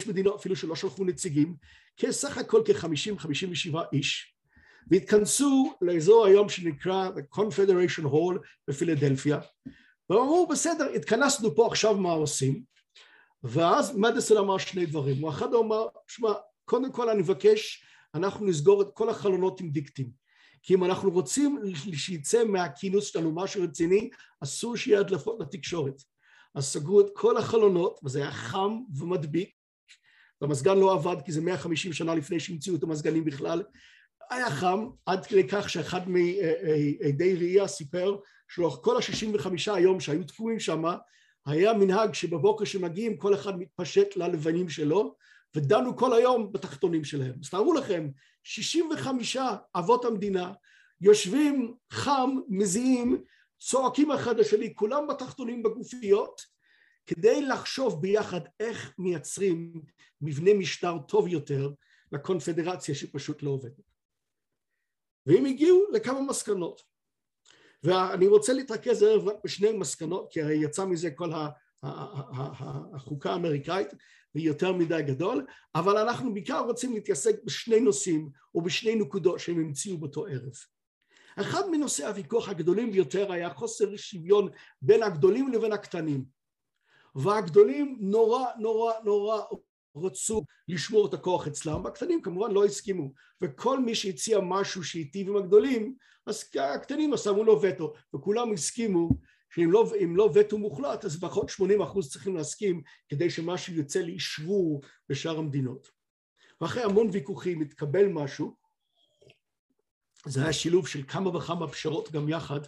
[0.03, 1.57] יש מדינות אפילו שלא שלחו נציגים,
[1.97, 4.37] כסך הכל כ-50-57 איש,
[4.91, 9.39] והתכנסו לאזור היום שנקרא The Confederation Hall בפילדלפיה,
[10.11, 12.76] ואמרו בסדר, התכנסנו פה עכשיו מה עושים,
[13.43, 16.33] ואז מדיסון אמר שני דברים, הוא אחד אמר, שמע,
[16.65, 20.11] קודם כל אני מבקש, אנחנו נסגור את כל החלונות עם דיקטים,
[20.63, 21.59] כי אם אנחנו רוצים
[21.93, 26.03] שיצא מהכינוס שלנו משהו רציני, אסור שיהיה הדלפות לתקשורת.
[26.55, 29.51] אז סגרו את כל החלונות, וזה היה חם ומדביק,
[30.41, 33.63] והמזגן לא עבד כי זה 150 שנה לפני שהמציאו את המזגנים בכלל,
[34.31, 38.17] היה חם עד כדי כך שאחד מעדי ראייה סיפר
[38.49, 40.83] שלאורך כל ה-65 היום שהיו תקועים שם
[41.47, 45.17] היה מנהג שבבוקר שמגיעים כל אחד מתפשט ללבנים שלו
[45.55, 47.35] ודנו כל היום בתחתונים שלהם.
[47.43, 48.11] אז תארו לכם,
[48.43, 49.37] 65
[49.75, 50.53] אבות המדינה
[51.01, 53.23] יושבים חם, מזיעים,
[53.59, 56.41] צועקים אחד לשני, כולם בתחתונים בגופיות,
[57.07, 59.73] כדי לחשוב ביחד איך מייצרים
[60.21, 61.71] מבנה משטר טוב יותר
[62.13, 63.91] לקונפדרציה שפשוט לא עובדת.
[65.27, 66.96] והם הגיעו לכמה מסקנות.
[67.83, 71.31] ואני רוצה להתרכז ערב רק בשני מסקנות, כי הרי יצא מזה כל
[71.83, 73.89] החוקה האמריקאית,
[74.35, 79.61] והיא יותר מדי גדול, אבל אנחנו בעיקר רוצים להתעסק בשני נושאים, או בשני נקודות שהם
[79.61, 80.53] המציאו באותו ערב.
[81.37, 84.49] אחד מנושאי הוויכוח הגדולים ביותר היה חוסר שוויון
[84.83, 86.25] בין הגדולים לבין הקטנים.
[87.15, 89.43] והגדולים נורא נורא נורא
[89.97, 95.37] רצו לשמור את הכוח אצלם, והקטנים כמובן לא הסכימו, וכל מי שהציע משהו שהיטיב עם
[95.37, 95.95] הגדולים,
[96.27, 99.09] אז הקטנים שמו לו וטו, וכולם הסכימו
[99.51, 104.83] שאם לא, לא וטו מוחלט, אז לפחות 80 אחוז צריכים להסכים כדי שמשהו יוצא לאשרור
[105.09, 105.89] בשאר המדינות.
[106.61, 108.57] ואחרי המון ויכוחים התקבל משהו,
[110.27, 112.61] זה היה שילוב של כמה וכמה פשרות גם יחד,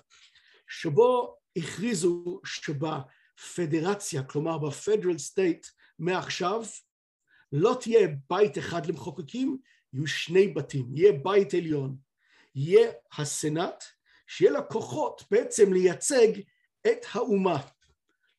[0.69, 5.67] שבו הכריזו שבפדרציה, כלומר ב federal state
[5.99, 6.63] מעכשיו,
[7.53, 9.59] לא תהיה בית אחד למחוקקים,
[9.93, 11.97] יהיו שני בתים, יהיה בית עליון,
[12.55, 13.85] יהיה הסנאט,
[14.27, 16.29] שיהיה לה כוחות בעצם לייצג
[16.87, 17.59] את האומה,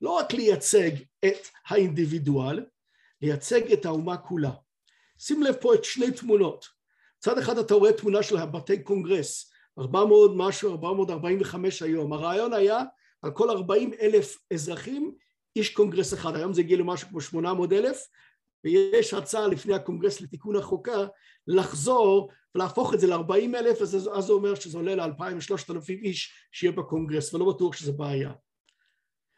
[0.01, 0.91] לא רק לייצג
[1.25, 2.65] את האינדיבידואל,
[3.21, 4.51] לייצג את האומה כולה.
[5.19, 6.65] שים לב פה את שני תמונות,
[7.17, 12.83] מצד אחד אתה רואה תמונה של הבתי קונגרס, 400 משהו, 445 היום, הרעיון היה
[13.21, 15.15] על כל 40 אלף אזרחים
[15.55, 18.07] איש קונגרס אחד, היום זה הגיע למשהו כמו 800 אלף,
[18.63, 21.05] ויש הצעה לפני הקונגרס לתיקון החוקה
[21.47, 27.33] לחזור ולהפוך את זה ל-40 אלף, אז, זה אומר שזה עולה ל-2,000-3,000 איש שיהיה בקונגרס,
[27.33, 28.31] ולא בטוח שזה בעיה.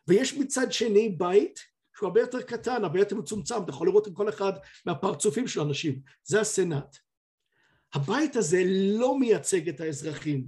[0.07, 1.60] ויש מצד שני בית
[1.95, 4.53] שהוא הרבה יותר קטן, הרבה יותר מצומצם, אתה יכול לראות עם כל אחד
[4.86, 6.97] מהפרצופים של אנשים, זה הסנאט.
[7.93, 10.47] הבית הזה לא מייצג את האזרחים,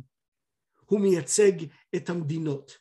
[0.85, 1.51] הוא מייצג
[1.95, 2.77] את המדינות.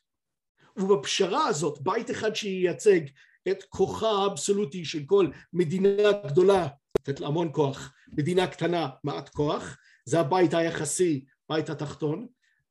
[0.76, 3.00] ובפשרה הזאת, בית אחד שייצג
[3.48, 9.76] את כוחה האבסולוטי של כל מדינה גדולה, לתת לה המון כוח, מדינה קטנה, מעט כוח,
[10.04, 12.26] זה הבית היחסי, בית התחתון,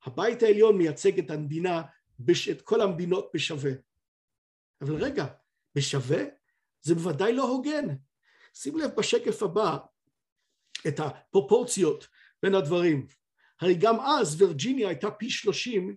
[0.05, 1.81] הבית העליון מייצג את המדינה,
[2.51, 3.71] את כל המדינות בשווה.
[4.81, 5.25] אבל רגע,
[5.75, 6.23] בשווה?
[6.81, 7.88] זה בוודאי לא הוגן.
[8.53, 9.77] שים לב בשקף הבא
[10.88, 12.07] את הפרופורציות
[12.43, 13.07] בין הדברים.
[13.62, 15.95] הרי גם אז וירג'יניה הייתה פי שלושים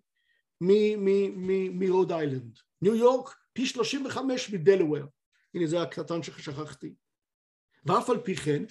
[1.73, 2.59] מרוד איילנד.
[2.83, 5.05] ניו יורק פי שלושים וחמש מדלוור.
[5.55, 6.95] הנה זה הקטן ששכחתי.
[7.85, 8.65] ואף על פי כן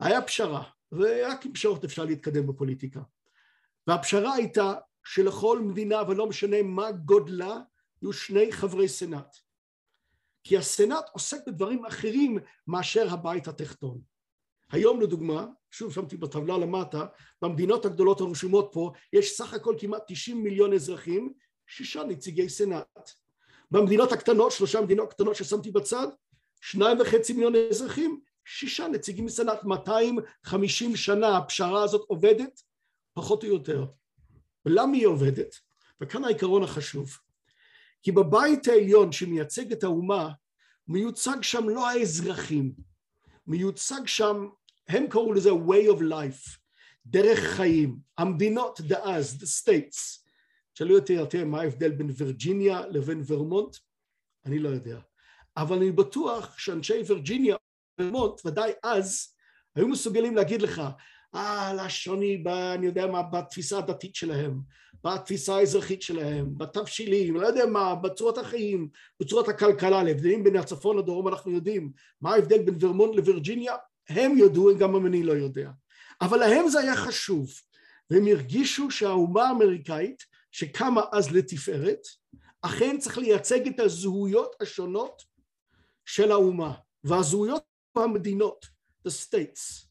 [0.00, 3.00] היה פשרה, ורק עם פשרות אפשר להתקדם בפוליטיקה.
[3.86, 7.58] והפשרה הייתה שלכל מדינה, ולא משנה מה גודלה,
[8.02, 9.36] יהיו שני חברי סנאט.
[10.44, 14.00] כי הסנאט עוסק בדברים אחרים מאשר הבית התחתון.
[14.70, 17.06] היום לדוגמה, שוב שמתי בטבלה למטה,
[17.42, 21.32] במדינות הגדולות הרשומות פה יש סך הכל כמעט 90 מיליון אזרחים,
[21.66, 23.10] שישה נציגי סנאט.
[23.70, 26.06] במדינות הקטנות, שלושה מדינות קטנות ששמתי בצד,
[26.60, 32.62] שניים וחצי מיליון אזרחים, שישה נציגים מסנאט, 250 שנה הפשרה הזאת עובדת,
[33.14, 33.86] פחות או יותר.
[34.66, 35.54] ולמה היא עובדת?
[36.00, 37.18] וכאן העיקרון החשוב.
[38.02, 40.30] כי בבית העליון שמייצג את האומה,
[40.88, 42.72] מיוצג שם לא האזרחים,
[43.46, 44.48] מיוצג שם,
[44.88, 46.58] הם קראו לזה way of life,
[47.06, 47.98] דרך חיים.
[48.18, 50.19] המדינות דאז, the states,
[50.80, 53.76] שאלו אותי יותר מה ההבדל בין וירג'יניה לבין ורמונט,
[54.46, 54.98] אני לא יודע.
[55.56, 57.56] אבל אני בטוח שאנשי וירג'יניה
[58.00, 59.34] ורמונט, ודאי אז,
[59.74, 60.82] היו מסוגלים להגיד לך,
[61.34, 64.60] אה, לשוני, אני יודע מה, בתפיסה הדתית שלהם,
[65.04, 68.88] בתפיסה האזרחית שלהם, בתבשילים, לא יודע מה, בצורת החיים,
[69.20, 73.74] בצורת הכלכלה, להבדלים בין הצפון לדרום אנחנו יודעים, מה ההבדל בין ורמונט לווירג'יניה,
[74.08, 75.70] הם ידעו, גם אם אני לא יודע.
[76.20, 77.50] אבל להם זה היה חשוב,
[78.10, 82.00] והם הרגישו שהאומה האמריקאית, שקמה אז לתפארת,
[82.62, 85.22] אכן צריך לייצג את הזהויות השונות
[86.04, 87.62] של האומה, והזהויות
[87.96, 88.66] במדינות,
[89.08, 89.86] the states,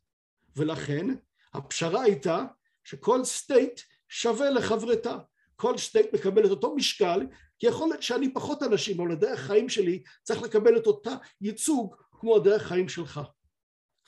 [0.55, 1.07] ולכן
[1.53, 2.45] הפשרה הייתה
[2.83, 5.17] שכל state שווה לחברתה,
[5.55, 7.27] כל state מקבל את אותו משקל,
[7.59, 11.95] כי יכול להיות שאני פחות אנשים, אבל הדרך חיים שלי צריך לקבל את אותה ייצוג
[12.11, 13.21] כמו הדרך חיים שלך.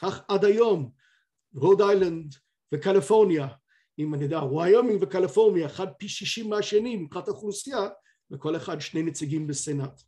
[0.02, 0.92] כך עד היום,
[1.56, 2.36] רוד איילנד
[2.74, 3.48] וקליפורניה,
[4.04, 7.88] אם אני יודע, וויומינג וקליפורניה, אחד פי שישים מהשני מבחינת האוכלוסייה,
[8.32, 10.02] וכל אחד שני נציגים בסנאט.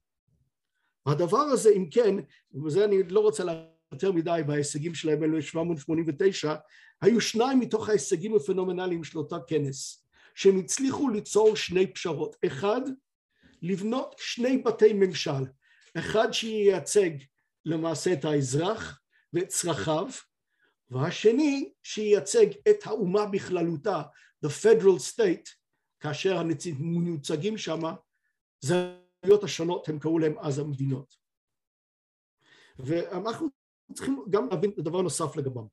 [1.06, 2.16] והדבר הזה, אם כן,
[2.66, 3.44] וזה אני לא רוצה
[3.92, 6.48] יותר מדי בהישגים שלהם ב-1789,
[7.02, 12.36] היו שניים מתוך ההישגים הפנומנליים של אותה כנס, שהם הצליחו ליצור שני פשרות.
[12.46, 12.82] אחד,
[13.62, 15.46] לבנות שני בתי ממשל,
[15.98, 17.10] אחד שייצג
[17.66, 19.00] למעשה את האזרח
[19.34, 20.08] ואת צרכיו,
[20.90, 24.02] והשני שייצג את האומה בכללותה,
[24.46, 25.50] the federal state,
[26.00, 27.82] כאשר המיוצגים שם,
[28.62, 31.16] זהויות השונות, הם קראו להם אז המדינות.
[32.80, 33.48] ואנחנו
[33.94, 35.66] צריכים גם להבין דבר נוסף לגבם.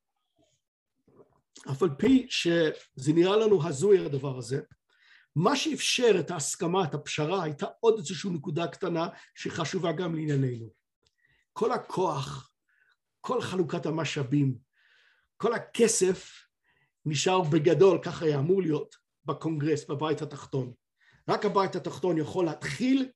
[1.71, 4.61] אף על פי שזה נראה לנו הזוי הדבר הזה,
[5.37, 10.71] מה שאפשר את ההסכמה, את הפשרה, הייתה עוד איזושהי נקודה קטנה שחשובה גם לענייננו.
[11.53, 12.53] כל הכוח,
[13.21, 14.59] כל חלוקת המשאבים,
[15.41, 16.47] כל הכסף
[17.07, 20.73] נשאר בגדול, ככה היה אמור להיות, בקונגרס, בבית התחתון.
[21.29, 23.11] רק הבית התחתון יכול להתחיל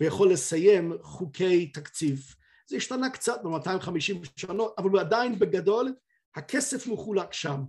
[0.00, 2.34] ויכול לסיים חוקי תקציב.
[2.66, 5.94] זה השתנה קצת ב-250 שנות, אבל עדיין בגדול
[6.34, 7.64] הכסף מחולק שם.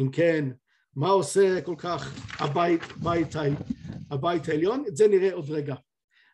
[0.00, 0.44] אם כן,
[0.96, 3.34] מה עושה כל כך הבית, בית,
[4.10, 4.84] הבית העליון?
[4.88, 5.74] את זה נראה עוד רגע.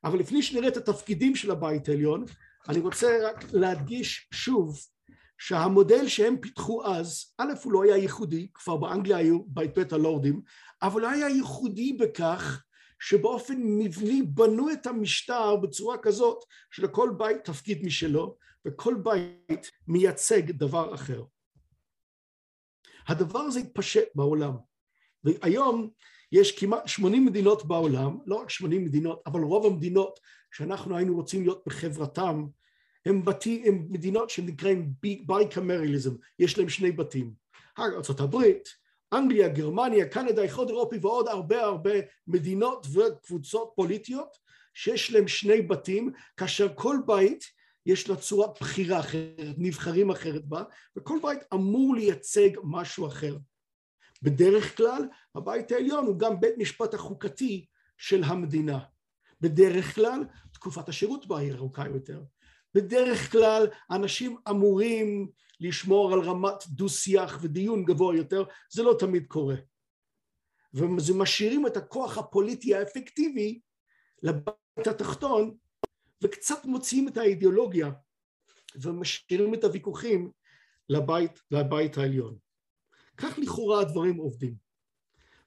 [0.05, 2.25] אבל לפני שנראה את התפקידים של הבית העליון,
[2.69, 4.81] אני רוצה רק להדגיש שוב
[5.39, 10.43] שהמודל שהם פיתחו אז, א' הוא לא היה ייחודי, כבר באנגליה היו בית בית הלורדים,
[10.83, 12.63] אבל הוא היה ייחודי בכך
[13.01, 20.95] שבאופן מבני בנו את המשטר בצורה כזאת שלכל בית תפקיד משלו וכל בית מייצג דבר
[20.95, 21.23] אחר.
[23.09, 24.57] הדבר הזה התפשט בעולם
[25.25, 25.91] והיום
[26.33, 30.21] יש כמעט 80 מדינות בעולם, לא רק 80 מדינות, אבל רוב המדינות
[30.53, 32.47] שאנחנו היינו רוצים להיות בחברתם
[33.07, 34.93] הם, בתי, הם מדינות שנקראים
[35.27, 37.35] בייקמריאליזם, יש להם שני בתים.
[37.79, 38.37] ארה"ב,
[39.13, 41.95] אנגליה, גרמניה, קנדה, איחוד אירופי ועוד הרבה הרבה
[42.27, 44.37] מדינות וקבוצות פוליטיות
[44.75, 47.45] שיש להם שני בתים, כאשר כל בית
[47.87, 50.63] יש לה צורה בחירה אחרת, נבחרים אחרת בה,
[50.97, 53.37] וכל בית אמור לייצג משהו אחר.
[54.23, 55.03] בדרך כלל
[55.35, 57.67] הבית העליון הוא גם בית משפט החוקתי
[57.99, 58.79] של המדינה.
[59.41, 62.23] בדרך כלל תקופת השירות בה היא ארוכה יותר.
[62.77, 69.27] בדרך כלל אנשים אמורים לשמור על רמת דו שיח ודיון גבוה יותר, זה לא תמיד
[69.27, 69.57] קורה.
[70.75, 73.61] וזה משאירים את הכוח הפוליטי האפקטיבי
[74.23, 75.57] לבית התחתון
[76.23, 77.91] וקצת מוציאים את האידיאולוגיה
[78.83, 80.31] ומשאירים את הוויכוחים
[80.89, 82.39] לבית, לבית העליון.
[83.17, 84.55] כך לכאורה הדברים עובדים.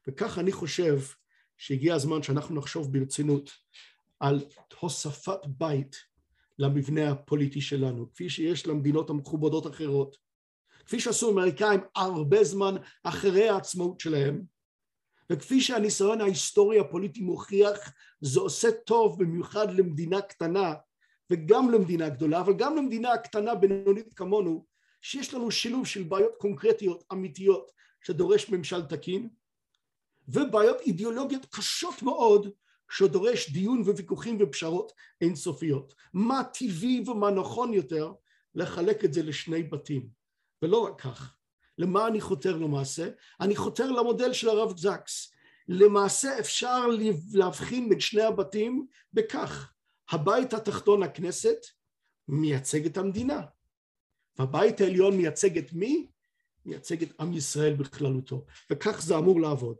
[0.07, 0.99] וכך אני חושב
[1.57, 3.51] שהגיע הזמן שאנחנו נחשוב ברצינות
[4.19, 4.45] על
[4.79, 6.08] הוספת בית
[6.59, 10.17] למבנה הפוליטי שלנו, כפי שיש למדינות המכובדות אחרות,
[10.85, 14.41] כפי שעשו אמריקאים הרבה זמן אחרי העצמאות שלהם,
[15.31, 17.91] וכפי שהניסיון ההיסטורי הפוליטי מוכיח,
[18.21, 20.73] זה עושה טוב במיוחד למדינה קטנה
[21.29, 24.65] וגם למדינה גדולה, אבל גם למדינה קטנה בינונית כמונו,
[25.01, 29.29] שיש לנו שילוב של בעיות קונקרטיות אמיתיות שדורש ממשל תקין,
[30.27, 32.51] ובעיות אידיאולוגיות קשות מאוד
[32.89, 35.93] שדורש דיון וויכוחים ופשרות אינסופיות.
[36.13, 38.13] מה טבעי ומה נכון יותר
[38.55, 40.09] לחלק את זה לשני בתים.
[40.61, 41.35] ולא רק כך.
[41.77, 43.09] למה אני חותר למעשה?
[43.41, 45.31] אני חותר למודל של הרב זקס.
[45.67, 46.85] למעשה אפשר
[47.33, 49.73] להבחין בין שני הבתים בכך.
[50.11, 51.57] הבית התחתון הכנסת
[52.27, 53.41] מייצג את המדינה.
[54.39, 56.07] והבית העליון מייצג את מי?
[56.65, 58.45] מייצג את עם ישראל בכללותו.
[58.71, 59.77] וכך זה אמור לעבוד.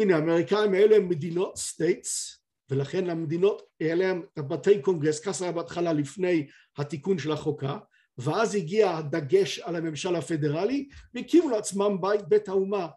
[0.00, 5.92] הנה האמריקאים האלה הם מדינות states ולכן למדינות אלה הם בתי קונגרס ככה היה בהתחלה
[5.92, 6.46] לפני
[6.76, 7.78] התיקון של החוקה
[8.18, 12.88] ואז הגיע הדגש על הממשל הפדרלי והקימו לעצמם בית בית האומה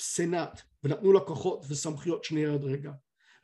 [0.00, 2.90] סנאט ונתנו לה כוחות וסמכויות שנראה עוד רגע.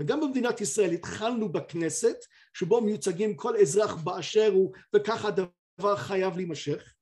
[0.01, 2.17] וגם במדינת ישראל התחלנו בכנסת
[2.53, 6.93] שבו מיוצגים כל אזרח באשר הוא וככה הדבר חייב להימשך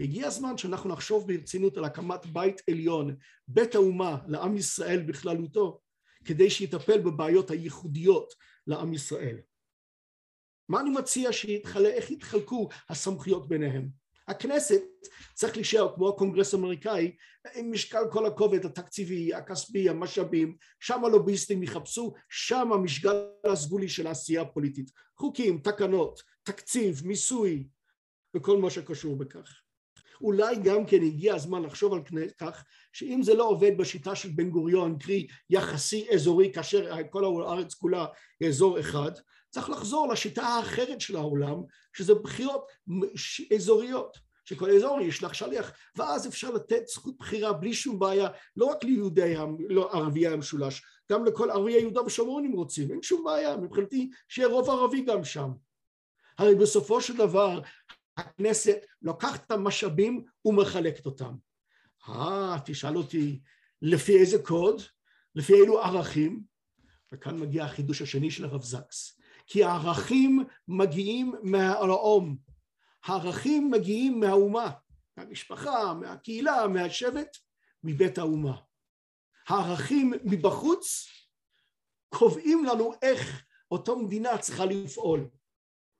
[0.00, 3.16] והגיע הזמן שאנחנו נחשוב ברצינות על הקמת בית עליון,
[3.48, 5.80] בית האומה לעם ישראל בכללותו,
[6.24, 8.34] כדי שיטפל בבעיות הייחודיות
[8.66, 9.36] לעם ישראל.
[10.68, 13.88] מה אני מציע שיתחלה, איך יתחלקו הסמכויות ביניהם?
[14.28, 14.82] הכנסת
[15.34, 17.16] צריך להישאר כמו הקונגרס האמריקאי
[17.54, 24.42] עם משקל כל הכובד התקציבי, הכספי, המשאבים, שם הלוביסטים יחפשו, שם המשקל הסגולי של העשייה
[24.42, 24.90] הפוליטית.
[25.16, 27.68] חוקים, תקנות, תקציב, מיסוי
[28.36, 29.61] וכל מה שקשור בכך.
[30.22, 32.00] אולי גם כן הגיע הזמן לחשוב על
[32.38, 37.74] כך שאם זה לא עובד בשיטה של בן גוריון קרי יחסי אזורי כאשר כל הארץ
[37.74, 38.06] כולה
[38.48, 39.12] אזור אחד
[39.50, 41.62] צריך לחזור לשיטה האחרת של העולם
[41.92, 42.72] שזה בחירות
[43.54, 48.66] אזוריות שכל אזור יש לך שליח ואז אפשר לתת זכות בחירה בלי שום בעיה לא
[48.66, 49.34] רק ליהודי
[49.68, 54.48] לא ערביי המשולש גם לכל ערביי יהודה ושומרון אם רוצים אין שום בעיה מבחינתי שיהיה
[54.48, 55.50] רוב ערבי גם שם.
[56.38, 57.60] הרי בסופו של דבר
[58.16, 61.34] הכנסת לוקחת את המשאבים ומחלקת אותם.
[62.08, 63.40] אה, תשאל אותי,
[63.82, 64.82] לפי איזה קוד?
[65.34, 66.42] לפי אילו ערכים?
[67.12, 69.18] וכאן מגיע החידוש השני של הרב זקס.
[69.46, 72.36] כי הערכים מגיעים מהלאום,
[73.04, 74.70] הערכים מגיעים מהאומה,
[75.16, 77.36] מהמשפחה, מהקהילה, מהשבט,
[77.84, 78.56] מבית האומה.
[79.48, 81.08] הערכים מבחוץ
[82.08, 85.28] קובעים לנו איך אותו מדינה צריכה לפעול,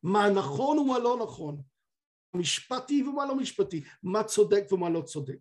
[0.02, 1.62] מה נכון ומה לא נכון,
[2.34, 5.38] משפטי ומה לא משפטי, מה צודק ומה לא צודק.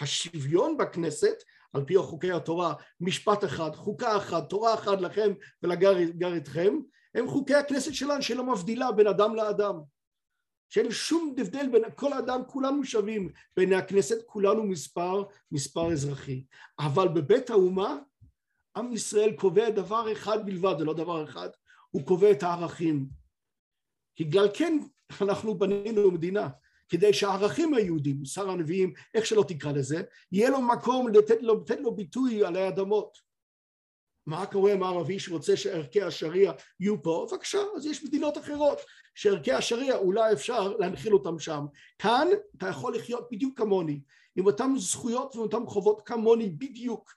[0.00, 1.42] השוויון בכנסת,
[1.72, 5.32] על פי חוקי התורה, משפט אחד, חוקה אחת, תורה אחת לכם
[5.62, 6.74] ולגר איתכם,
[7.14, 9.80] הם חוקי הכנסת שלנו שלא מבדילה בין אדם לאדם.
[10.68, 16.44] שאין שום הבדל בין כל אדם, כולנו שווים, בין הכנסת כולנו מספר, מספר אזרחי.
[16.78, 17.98] אבל בבית האומה
[18.76, 21.48] עם ישראל קובע דבר אחד בלבד, זה לא דבר אחד,
[21.90, 23.06] הוא קובע את הערכים.
[24.20, 24.78] בגלל כן
[25.20, 26.48] אנחנו בנינו מדינה,
[26.88, 30.02] כדי שהערכים היהודים, מוסר הנביאים, איך שלא תקרא לזה,
[30.32, 33.18] יהיה לו מקום לתת לו, לתת לו ביטוי על האדמות.
[34.26, 37.26] מה קורה עם הערבי שרוצה שערכי השריעה יהיו פה?
[37.30, 38.78] בבקשה, אז יש מדינות אחרות
[39.14, 41.66] שערכי השריעה אולי אפשר להנחיל אותם שם.
[41.98, 44.00] כאן אתה יכול לחיות בדיוק כמוני,
[44.36, 47.14] עם אותן זכויות ואותן חובות כמוני בדיוק.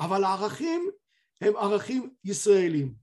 [0.00, 0.90] אבל הערכים
[1.40, 2.94] הם ערכים ישראלים.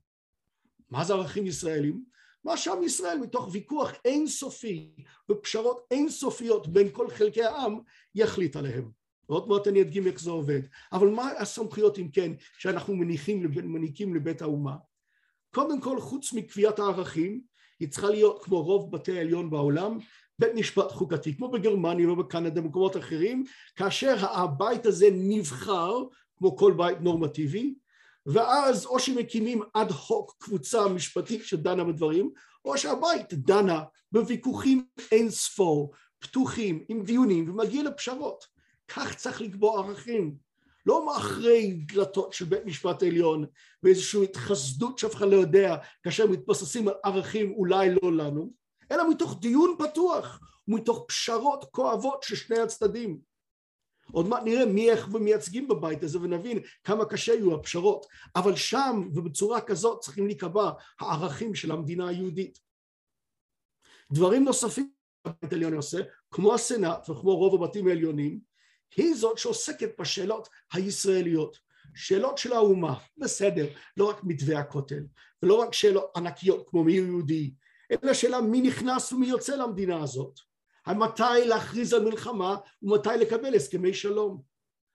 [0.90, 2.04] מה זה ערכים ישראלים?
[2.44, 4.92] מה שעם ישראל מתוך ויכוח אינסופי
[5.32, 7.80] ופשרות אינסופיות בין כל חלקי העם
[8.16, 8.92] יחליט עליהם.
[9.30, 10.62] ועוד מעט אני אדגים איך זה עובד.
[10.94, 14.76] אבל מה הסמכויות אם כן שאנחנו מניחים, מניקים לבית האומה?
[15.54, 17.42] קודם כל חוץ מקביעת הערכים
[17.80, 19.98] היא צריכה להיות כמו רוב בתי העליון בעולם
[20.40, 23.44] בית משפט חוקתי כמו בגרמניה ובקנדה ובמקומות אחרים
[23.76, 26.04] כאשר הבית הזה נבחר
[26.38, 27.76] כמו כל בית נורמטיבי
[28.28, 32.32] ואז או שמקימים אד הוק קבוצה משפטית שדנה בדברים
[32.66, 38.46] או שהבית דנה בוויכוחים אין ספור פתוחים עם דיונים ומגיע לפשרות.
[38.88, 40.36] כך צריך לקבוע ערכים.
[40.86, 43.46] לא מאחרי דלתות של בית משפט עליון
[43.84, 48.54] ואיזושהי התחסדות שאף אחד לא יודע כאשר מתבססים על ערכים אולי לא לנו
[48.92, 53.20] אלא מתוך דיון פתוח ומתוך פשרות כואבות של שני הצדדים
[54.12, 58.06] עוד מעט נראה מי איך ומייצגים בבית הזה ונבין כמה קשה יהיו הפשרות.
[58.36, 62.60] אבל שם ובצורה כזאת צריכים להיקבע הערכים של המדינה היהודית.
[64.12, 64.92] דברים נוספים
[65.28, 65.98] שהבית העליון עושה
[66.32, 68.40] כמו הסנאט וכמו רוב הבתים העליונים
[68.96, 71.68] היא זאת שעוסקת בשאלות הישראליות.
[71.96, 75.04] שאלות של האומה בסדר לא רק מתווה הכותל
[75.44, 77.54] ולא רק שאלות ענקיות כמו מי יהודי
[77.92, 80.40] אלא שאלה מי נכנס ומי יוצא למדינה הזאת
[80.96, 84.42] מתי להכריז על מלחמה ומתי לקבל הסכמי שלום.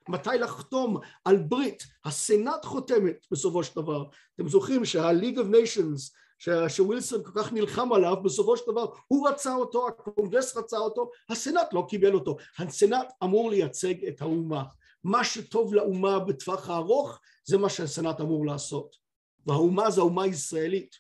[0.09, 1.83] מתי לחתום על ברית.
[2.05, 4.05] הסנאט חותמת בסופו של דבר.
[4.35, 6.23] אתם זוכרים שה-League of Nations
[6.69, 11.73] שווילסון כל כך נלחם עליו בסופו של דבר הוא רצה אותו הקונגרס רצה אותו הסנאט
[11.73, 12.37] לא קיבל אותו.
[12.59, 14.63] הסנאט אמור לייצג את האומה.
[15.05, 18.97] מה שטוב לאומה בטווח הארוך זה מה שהסנאט אמור לעשות.
[19.47, 20.97] והאומה זה האומה הישראלית.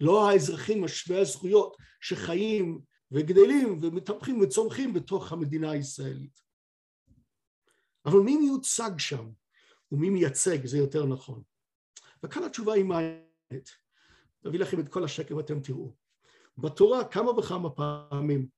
[0.00, 2.80] לא האזרחים השווי הזכויות שחיים
[3.12, 6.40] וגדלים ומתהפכים וצומחים בתוך המדינה הישראלית.
[8.06, 9.30] אבל מי מיוצג שם
[9.92, 11.42] ומי מייצג זה יותר נכון.
[12.22, 13.70] וכאן התשובה היא מעניינת.
[14.44, 15.94] נביא לכם את כל השקף ואתם תראו.
[16.58, 18.48] בתורה כמה וכמה פעמים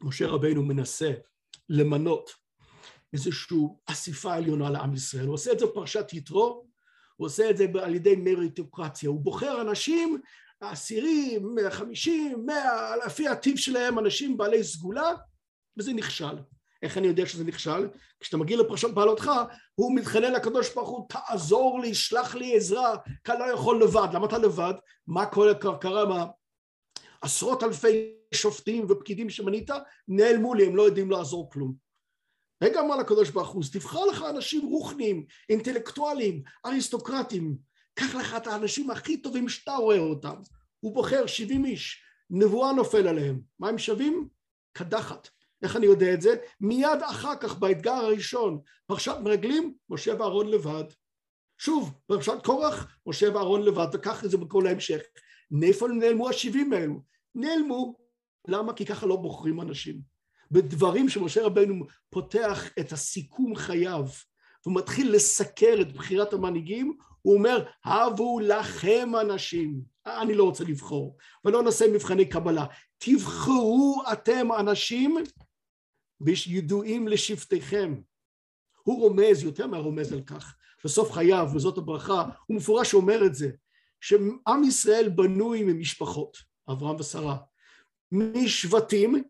[0.00, 1.12] משה רבינו מנסה
[1.68, 2.30] למנות
[3.12, 5.26] איזושהי אסיפה עליונה לעם ישראל.
[5.26, 6.66] הוא עושה את זה בפרשת יתרו,
[7.16, 9.08] הוא עושה את זה על ידי מריטוקרציה.
[9.08, 10.20] הוא בוחר אנשים
[10.62, 15.10] העשירים, חמישים, מאה, לפי הטיב שלהם אנשים בעלי סגולה,
[15.78, 16.38] וזה נכשל.
[16.82, 17.88] איך אני יודע שזה נכשל?
[18.20, 19.30] כשאתה מגיע לפרשת בעלותך,
[19.74, 22.96] הוא מתחנן לקדוש ברוך הוא, תעזור לי, שלח לי עזרה,
[23.28, 24.08] אני לא יכול לבד.
[24.12, 24.74] למה אתה לבד?
[25.06, 26.26] מה קורה, קרה מה?
[27.20, 29.70] עשרות אלפי שופטים ופקידים שמנית,
[30.08, 31.74] נעלמו לי, הם לא יודעים לעזור כלום.
[32.62, 37.56] רגע אמר לקדוש ברוך הוא, תבחר לך אנשים רוחניים, אינטלקטואלים, אריסטוקרטים,
[37.94, 40.34] קח לך את האנשים הכי טובים שאתה רואה אותם.
[40.80, 43.40] הוא בוחר 70 איש, נבואה נופל עליהם.
[43.58, 44.28] מה הם שווים?
[44.72, 45.28] קדחת.
[45.62, 46.36] איך אני יודע את זה?
[46.60, 50.84] מיד אחר כך באתגר הראשון, פרשת מרגלים, משה ואהרון לבד.
[51.58, 55.00] שוב, פרשת קורח, משה ואהרון לבד, וכך זה בכל ההמשך.
[55.50, 57.02] מאיפה נעלמו השבעים האלו?
[57.34, 57.96] נעלמו.
[58.48, 58.72] למה?
[58.72, 60.00] כי ככה לא בוחרים אנשים.
[60.50, 64.06] בדברים שמשה רבנו פותח את הסיכום חייו
[64.66, 71.62] ומתחיל לסקר את בחירת המנהיגים, הוא אומר, הבו לכם אנשים, אני לא רוצה לבחור, ולא
[71.62, 72.66] נעשה מבחני קבלה,
[72.98, 75.16] תבחרו אתם אנשים
[76.46, 77.94] ידועים לשבטיכם.
[78.82, 83.50] הוא רומז, יותר מהרומז על כך, בסוף חייו, וזאת הברכה, הוא מפורש אומר את זה,
[84.00, 86.36] שעם ישראל בנוי ממשפחות,
[86.70, 87.36] אברהם ושרה,
[88.12, 89.22] משבטים,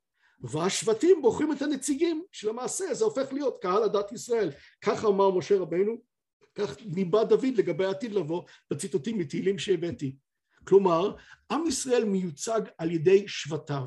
[0.42, 4.50] והשבטים בוחרים את הנציגים, שלמעשה זה הופך להיות קהל הדת ישראל.
[4.80, 6.02] ככה אמר משה רבנו,
[6.54, 10.16] כך ניבא דוד לגבי העתיד לבוא בציטוטים מתהילים שהבאתי.
[10.64, 11.16] כלומר,
[11.50, 13.86] עם ישראל מיוצג על ידי שבטיו.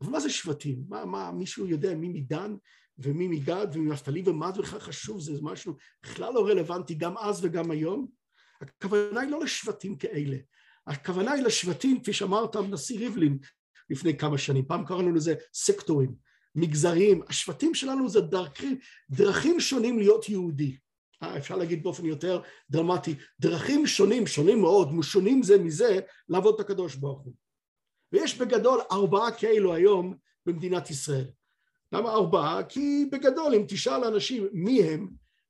[0.00, 0.84] אבל מה זה שבטים?
[0.88, 2.56] מה, מה, מישהו יודע מי מדן
[2.98, 5.20] ומי מגד ומנפתלי ומה זה בכלל חשוב?
[5.20, 8.06] זה משהו בכלל לא רלוונטי גם אז וגם היום?
[8.60, 10.36] הכוונה היא לא לשבטים כאלה.
[10.86, 13.38] הכוונה היא לשבטים, כפי שאמרת הנשיא ריבלין
[13.90, 16.14] לפני כמה שנים, פעם קראנו לזה סקטורים,
[16.54, 18.78] מגזרים, השבטים שלנו זה דרכים,
[19.10, 20.76] דרכים שונים להיות יהודי.
[21.22, 26.60] אה, אפשר להגיד באופן יותר דרמטי, דרכים שונים, שונים מאוד, שונים זה מזה, לעבוד את
[26.60, 27.32] הקדוש ברוך הוא.
[28.12, 30.14] ויש בגדול ארבעה כאלו היום
[30.46, 31.26] במדינת ישראל.
[31.92, 32.64] למה ארבעה?
[32.64, 35.08] כי בגדול אם תשאל אנשים מי הם,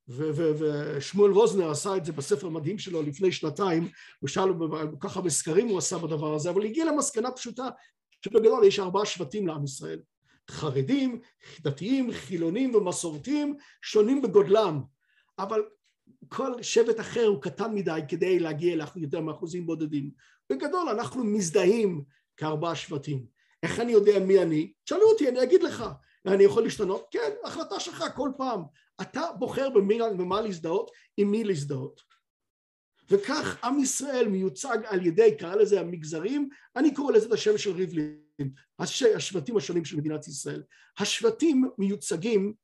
[0.09, 3.89] ושמואל רוזנר עשה את זה בספר המדהים שלו לפני שנתיים,
[4.21, 4.49] הוא שאל
[5.01, 7.69] ככה בסקרים הוא עשה בדבר הזה, אבל הגיע למסקנה פשוטה
[8.25, 10.01] שבגדול יש ארבעה שבטים לעם ישראל,
[10.51, 11.21] חרדים,
[11.61, 14.81] דתיים, חילונים ומסורתיים שונים בגודלם,
[15.39, 15.63] אבל
[16.29, 20.11] כל שבט אחר הוא קטן מדי כדי להגיע יותר מאחוזים בודדים.
[20.51, 22.05] בגדול אנחנו מזדהים
[22.37, 23.27] כארבעה שבטים.
[23.63, 24.73] איך אני יודע מי אני?
[24.85, 25.85] תשאלו אותי, אני אגיד לך.
[26.27, 27.07] אני יכול להשתנות?
[27.11, 28.63] כן, החלטה שלך כל פעם.
[29.01, 32.14] אתה בוחר במה להזדהות, עם מי להזדהות.
[33.11, 37.71] וכך עם ישראל מיוצג על ידי, קרא לזה המגזרים, אני קורא לזה את השם של
[37.71, 38.53] ריבלין,
[39.15, 40.63] השבטים השונים של מדינת ישראל.
[40.99, 42.55] השבטים מיוצגים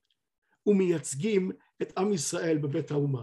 [0.66, 1.51] ומייצגים
[1.82, 3.22] את עם ישראל בבית האומה.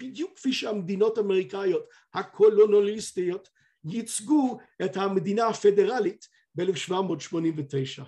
[0.00, 1.84] בדיוק כפי שהמדינות האמריקאיות
[2.14, 3.48] הקולונוליסטיות
[3.84, 8.02] ייצגו את המדינה הפדרלית ב-1789.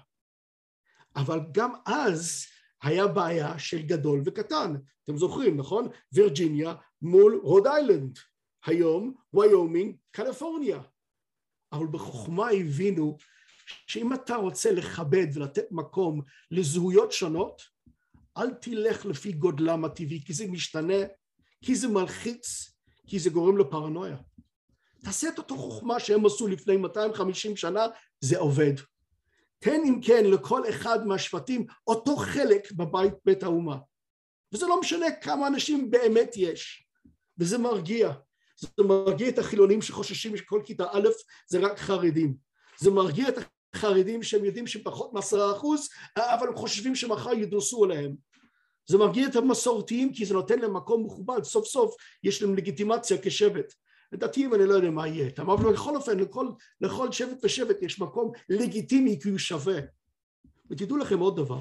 [1.17, 2.47] אבל גם אז
[2.83, 4.75] היה בעיה של גדול וקטן.
[5.05, 5.89] אתם זוכרים, נכון?
[6.13, 8.19] וירג'יניה מול רוד איילנד.
[8.67, 10.81] היום ויומינג, קליפורניה.
[11.73, 13.17] אבל בחוכמה הבינו
[13.87, 17.63] שאם אתה רוצה לכבד ולתת מקום לזהויות שונות,
[18.37, 20.99] אל תלך לפי גודלם הטבעי, כי זה משתנה,
[21.65, 22.75] כי זה מלחיץ,
[23.07, 24.17] כי זה גורם לפרנויה.
[25.05, 27.87] תעשה את אותו חוכמה שהם עשו לפני 250 שנה,
[28.21, 28.73] זה עובד.
[29.59, 33.77] תן אם כן לכל אחד מהשבטים אותו חלק בבית בית האומה.
[34.53, 36.87] וזה לא משנה כמה אנשים באמת יש,
[37.39, 38.13] וזה מרגיע.
[38.61, 41.09] זה מרגיע את החילונים שחוששים שכל כיתה א'
[41.49, 42.35] זה רק חרדים.
[42.79, 43.35] זה מרגיע את
[43.75, 48.15] החרדים שהם יודעים שפחות מעשרה אחוז, אבל הם חושבים שמחר ידרסו עליהם.
[48.89, 51.95] זה מרגיע את המסורתיים כי זה נותן להם מקום מכובד, סוף סוף
[52.25, 53.75] יש להם לגיטימציה כשבט.
[54.13, 56.49] לדעתיים אני לא יודע מה יהיה איתם, אבל בכל אופן לכל,
[56.81, 59.81] לכל שבט ושבט יש מקום לגיטימי כי הוא שווה.
[60.71, 61.61] ותדעו לכם עוד דבר,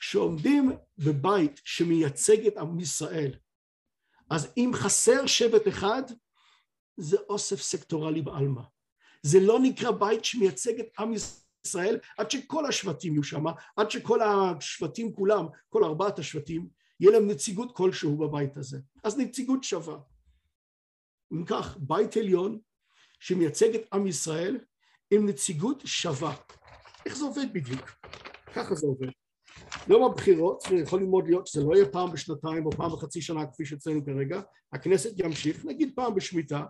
[0.00, 3.34] כשעומדים בבית שמייצג את עם ישראל,
[4.30, 6.02] אז אם חסר שבט אחד,
[6.98, 8.62] זה אוסף סקטורלי בעלמא.
[9.22, 11.12] זה לא נקרא בית שמייצג את עם
[11.64, 13.44] ישראל עד שכל השבטים יהיו שם,
[13.76, 16.68] עד שכל השבטים כולם, כל ארבעת השבטים,
[17.00, 18.78] יהיה להם נציגות כלשהו בבית הזה.
[19.04, 19.98] אז נציגות שווה.
[21.32, 22.58] אם כך, בית עליון
[23.20, 24.58] שמייצג את עם ישראל
[25.10, 26.34] עם נציגות שווה.
[27.06, 27.90] איך זה עובד בדיוק?
[28.54, 29.08] ככה זה עובד.
[29.88, 33.64] יום הבחירות, יכול ללמוד להיות שזה לא יהיה פעם בשנתיים או פעם בחצי שנה כפי
[33.64, 34.40] שאצלנו כרגע,
[34.72, 36.64] הכנסת ימשיך, נגיד פעם בשמיטה,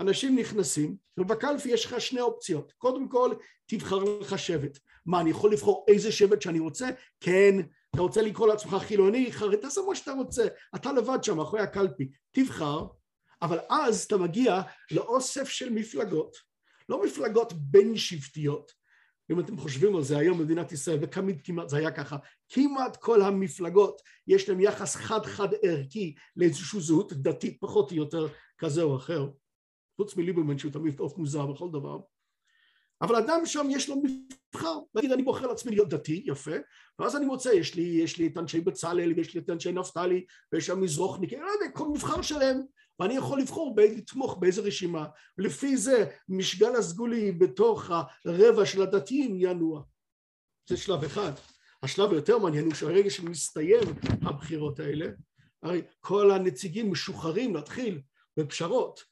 [0.00, 2.72] אנשים נכנסים, ובקלפי יש לך שני אופציות.
[2.78, 3.34] קודם כל,
[3.66, 4.78] תבחר לך שבט.
[5.06, 6.88] מה, אני יכול לבחור איזה שבט שאני רוצה?
[7.20, 7.54] כן.
[7.94, 10.46] אתה רוצה לקרוא לעצמך חילוני, חרדי, תעשה מה שאתה רוצה.
[10.74, 12.08] אתה לבד שם, אחרי הקלפי.
[12.30, 12.86] תבחר,
[13.42, 16.36] אבל אז אתה מגיע לאוסף של מפלגות,
[16.88, 18.72] לא מפלגות בין שבטיות,
[19.32, 22.16] אם אתם חושבים על זה היום במדינת ישראל, ותמיד כמעט זה היה ככה,
[22.48, 28.28] כמעט כל המפלגות יש להם יחס חד חד ערכי לאיזושהי זהות דתית פחות או יותר
[28.58, 29.28] כזה או אחר,
[29.96, 31.98] חוץ מליברמן שהוא תמיד עוף מוזר בכל דבר,
[33.02, 36.56] אבל אדם שם יש לו מבחר, נגיד אני בוחר לעצמי להיות דתי, יפה,
[36.98, 40.24] ואז אני מוצא, יש לי, יש לי את אנשי בצלאל, ויש לי את אנשי נפתלי,
[40.52, 42.60] ויש שם מזרוחניקים, לא יודע, כל מבחר שלהם,
[43.00, 45.06] ואני יכול לבחור לתמוך באיזה רשימה,
[45.38, 47.90] ולפי זה משגל הסגולי בתוך
[48.24, 49.82] הרבע של הדתיים ינוע.
[50.68, 51.32] זה שלב אחד.
[51.82, 53.82] השלב היותר מעניין הוא שהרגע שמסתיים
[54.22, 55.06] הבחירות האלה,
[55.62, 58.00] הרי כל הנציגים משוחררים להתחיל
[58.36, 59.11] בפשרות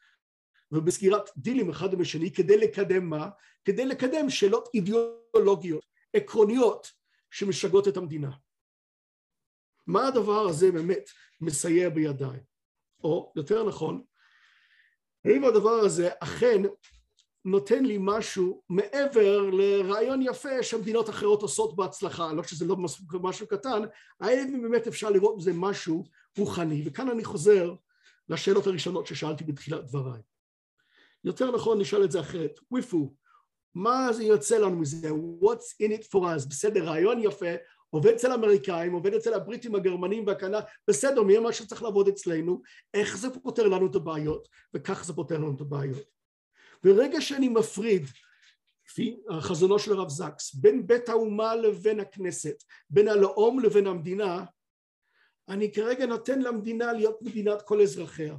[0.73, 3.29] ובסגירת דילים אחד עם השני כדי לקדם מה?
[3.65, 6.91] כדי לקדם שאלות אידיאולוגיות, עקרוניות,
[7.31, 8.31] שמשגעות את המדינה.
[9.87, 11.11] מה הדבר הזה באמת
[11.41, 12.41] מסייע בידיי?
[13.05, 14.03] או יותר נכון,
[15.25, 16.63] האם הדבר הזה אכן
[17.45, 22.77] נותן לי משהו מעבר לרעיון יפה שמדינות אחרות עושות בהצלחה, לא שזה לא
[23.23, 23.83] משהו קטן,
[24.21, 26.05] האם באמת אפשר לראות בזה משהו
[26.39, 27.75] רוחני, וכאן אני חוזר
[28.29, 30.21] לשאלות הראשונות ששאלתי בתחילת דבריי.
[31.25, 33.15] יותר נכון נשאל את זה אחרת, וויפו,
[33.75, 35.11] מה זה יוצא לנו מזה,
[35.43, 37.55] what's in it for us, בסדר, רעיון יפה,
[37.91, 42.63] עובד אצל האמריקאים, עובד אצל הבריטים, הגרמנים והקנדה, בסדר, מי מה שצריך לעבוד אצלנו,
[42.95, 46.03] איך זה פותר לנו את הבעיות, וכך זה פותר לנו את הבעיות.
[46.85, 48.07] ברגע שאני מפריד,
[48.89, 54.45] לפי חזונו של הרב זקס, בין בית האומה לבין הכנסת, בין הלאום לבין המדינה,
[55.49, 58.37] אני כרגע נותן למדינה להיות מדינת כל אזרחיה.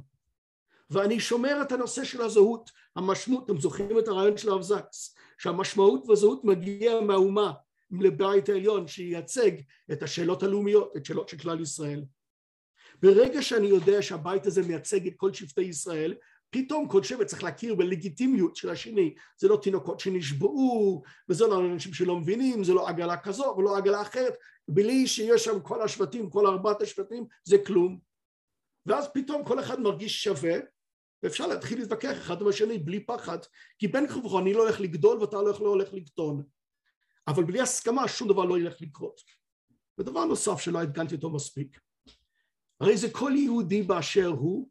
[0.90, 6.04] ואני שומר את הנושא של הזהות, המשמעות, אתם זוכרים את הרעיון של הרב זקס, שהמשמעות
[6.08, 7.52] והזהות מגיעה מהאומה
[7.90, 9.50] לבית העליון שייצג
[9.92, 12.04] את השאלות הלאומיות, את שאלות של כלל ישראל.
[13.02, 16.14] ברגע שאני יודע שהבית הזה מייצג את כל שבטי ישראל,
[16.50, 21.94] פתאום כל שבט צריך להכיר בלגיטימיות של השני, זה לא תינוקות שנשבעו, וזה לא אנשים
[21.94, 24.34] שלא מבינים, זה לא עגלה כזו ולא עגלה אחרת,
[24.68, 28.11] בלי שיש שם כל השבטים, כל ארבעת השבטים, זה כלום.
[28.86, 30.54] ואז פתאום כל אחד מרגיש שווה,
[31.22, 33.38] ואפשר להתחיל להתווכח אחד עם השני בלי פחד,
[33.78, 36.42] כי בין כה וכה אני לא הולך לגדול ואתה לא הולך לקטון.
[37.28, 39.20] אבל בלי הסכמה שום דבר לא ילך לקרות.
[39.98, 41.80] ודבר נוסף שלא הדגנתי אותו מספיק,
[42.80, 44.68] הרי זה כל יהודי באשר הוא,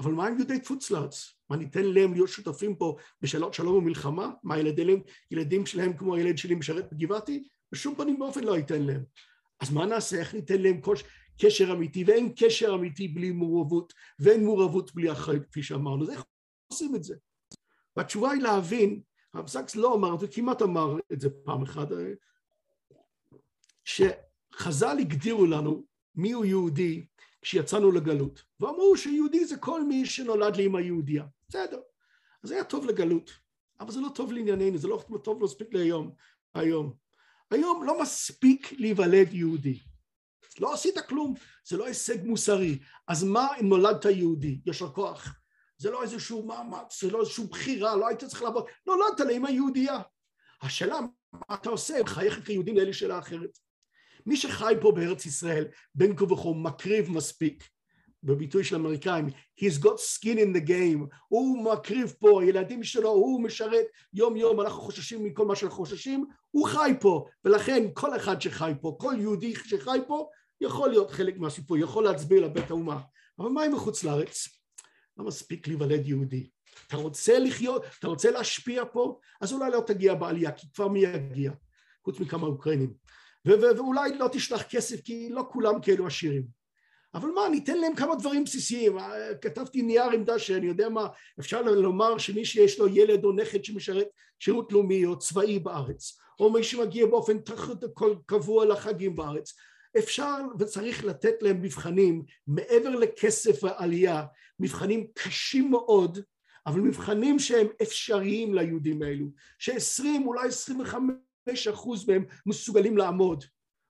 [0.00, 1.34] אבל מה עם יהודי חוץ לארץ?
[1.50, 4.30] מה ניתן להם להיות שותפים פה בשאלות שלום ומלחמה?
[4.42, 7.48] מה ילדים, ילדים שלהם כמו הילד שלי משרת בגבעתי?
[7.72, 9.04] בשום פנים ואופן לא ייתן להם.
[9.60, 10.18] אז מה נעשה?
[10.18, 10.80] איך ניתן להם
[11.38, 12.04] קשר אמיתי?
[12.04, 16.02] ואין קשר אמיתי בלי מעורבות, ואין מעורבות בלי אחריות, כפי שאמרנו.
[16.04, 16.24] אז איך
[16.72, 17.16] עושים את זה?
[17.96, 19.00] והתשובה היא להבין,
[19.34, 21.88] הרב זקס לא אמר, וכמעט אמר את זה פעם אחת,
[23.84, 27.06] שחז"ל הגדירו לנו מיהו יהודי
[27.42, 31.24] כשיצאנו לגלות, ואמרו שיהודי זה כל מי שנולד לאמא יהודייה.
[31.48, 31.80] בסדר,
[32.44, 33.30] אז היה טוב לגלות,
[33.80, 36.14] אבל זה לא טוב לענייננו, זה לא טוב מספיק להיום,
[36.54, 36.92] היום.
[37.50, 39.80] היום לא מספיק להיוולד יהודי.
[40.60, 41.34] לא עשית כלום,
[41.64, 42.78] זה לא הישג מוסרי.
[43.08, 44.60] אז מה אם נולדת יהודי?
[44.66, 45.34] יש לו כוח.
[45.78, 48.64] זה לא איזשהו מאמץ, זה לא איזושהי בחירה, לא היית צריך לעבוד.
[48.86, 50.00] נולדת לאמא יהודייה.
[50.62, 51.00] השאלה,
[51.32, 51.94] מה אתה עושה?
[52.06, 53.58] חייך כיהודים לאלה שאלה אחרת.
[54.26, 57.68] מי שחי פה בארץ ישראל, בין כה וכה מקריב מספיק.
[58.22, 59.26] בביטוי של האמריקאים,
[59.60, 64.60] he's got skin in the game, הוא מקריב פה, הילדים שלו, הוא משרת יום יום,
[64.60, 69.14] אנחנו חוששים מכל מה שאנחנו חוששים, הוא חי פה, ולכן כל אחד שחי פה, כל
[69.18, 70.28] יהודי שחי פה,
[70.60, 73.00] יכול להיות חלק מהסיפור, יכול להצביע לבית האומה,
[73.38, 74.48] אבל מה עם מחוץ לארץ?
[75.16, 76.50] לא מספיק להיוולד יהודי.
[76.86, 81.00] אתה רוצה לחיות, אתה רוצה להשפיע פה, אז אולי לא תגיע בעלייה, כי כבר מי
[81.00, 81.52] יגיע?
[82.04, 82.94] חוץ מכמה אוקראינים.
[83.44, 86.59] ואולי לא תשלח כסף, כי לא כולם כאלו עשירים.
[87.14, 88.96] אבל מה, ניתן להם כמה דברים בסיסיים.
[89.40, 91.08] כתבתי נייר עמדה שאני יודע מה,
[91.40, 94.08] אפשר לומר שמי שיש לו ילד או נכד שמשרת
[94.38, 97.36] שירות לאומי או צבאי בארץ, או מי שמגיע באופן
[98.26, 99.54] קבוע לחגים בארץ,
[99.98, 104.24] אפשר וצריך לתת להם מבחנים מעבר לכסף ועלייה,
[104.60, 106.18] מבחנים קשים מאוד,
[106.66, 109.26] אבל מבחנים שהם אפשריים ליהודים האלו,
[109.58, 113.44] שעשרים אולי עשרים וחמש אחוז מהם מסוגלים לעמוד.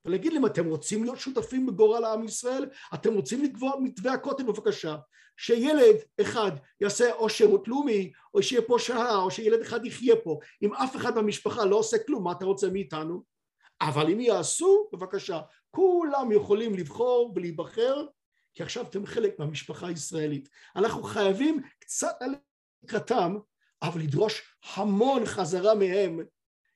[0.05, 2.67] ולהגיד להם אתם רוצים להיות שותפים בגורל עם ישראל?
[2.95, 4.43] אתם רוצים לקבוע מתווה הכותל?
[4.43, 4.97] בבקשה.
[5.37, 10.39] שילד אחד יעשה או שירות לאומי או שיהיה פה שעה או שילד אחד יחיה פה.
[10.63, 13.23] אם אף אחד במשפחה לא עושה כלום מה אתה רוצה מאיתנו?
[13.81, 15.41] אבל אם יעשו בבקשה
[15.71, 18.07] כולם יכולים לבחור ולהיבחר
[18.55, 20.49] כי עכשיו אתם חלק מהמשפחה הישראלית.
[20.77, 22.15] אנחנו חייבים קצת
[22.85, 23.37] לקראתם
[23.83, 24.43] אבל לדרוש
[24.75, 26.21] המון חזרה מהם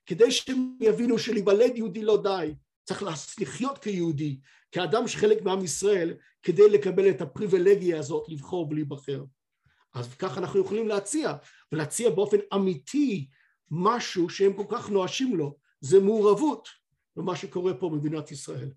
[0.06, 2.54] כדי שהם יבינו שלהיוולד יהודי לא די
[2.84, 3.02] צריך
[3.40, 4.40] לחיות כיהודי,
[4.72, 9.24] כאדם שחלק מעם ישראל, כדי לקבל את הפריבילגיה הזאת לבחור ולהיבחר.
[9.94, 11.32] אז ככה אנחנו יכולים להציע,
[11.72, 13.28] ולהציע באופן אמיתי
[13.70, 16.68] משהו שהם כל כך נואשים לו, זה מעורבות
[17.16, 18.70] במה שקורה פה במדינת ישראל.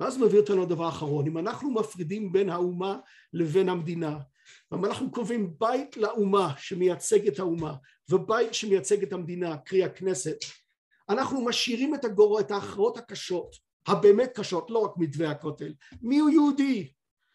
[0.00, 2.98] ואז מביא אותנו לדבר האחרון, אם אנחנו מפרידים בין האומה
[3.32, 4.18] לבין המדינה,
[4.74, 7.74] אם אנחנו קובעים בית לאומה שמייצג את האומה
[8.08, 10.36] ובית שמייצג את המדינה, קרי הכנסת,
[11.08, 12.40] אנחנו משאירים את, הגור...
[12.40, 13.56] את ההכרעות הקשות,
[13.86, 16.92] הבאמת קשות, לא רק מתווה הכותל, מי הוא יהודי?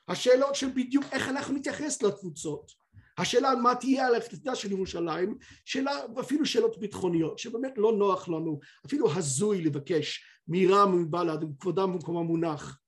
[0.07, 2.71] השאלות של בדיוק איך אנחנו נתייחס לתפוצות,
[3.17, 8.59] השאלה מה תהיה על הפתידה של ירושלים, שאלה, אפילו שאלות ביטחוניות, שבאמת לא נוח לנו,
[8.85, 12.79] אפילו הזוי לבקש מרם ומבל"ד וכבודם במקומם מונח,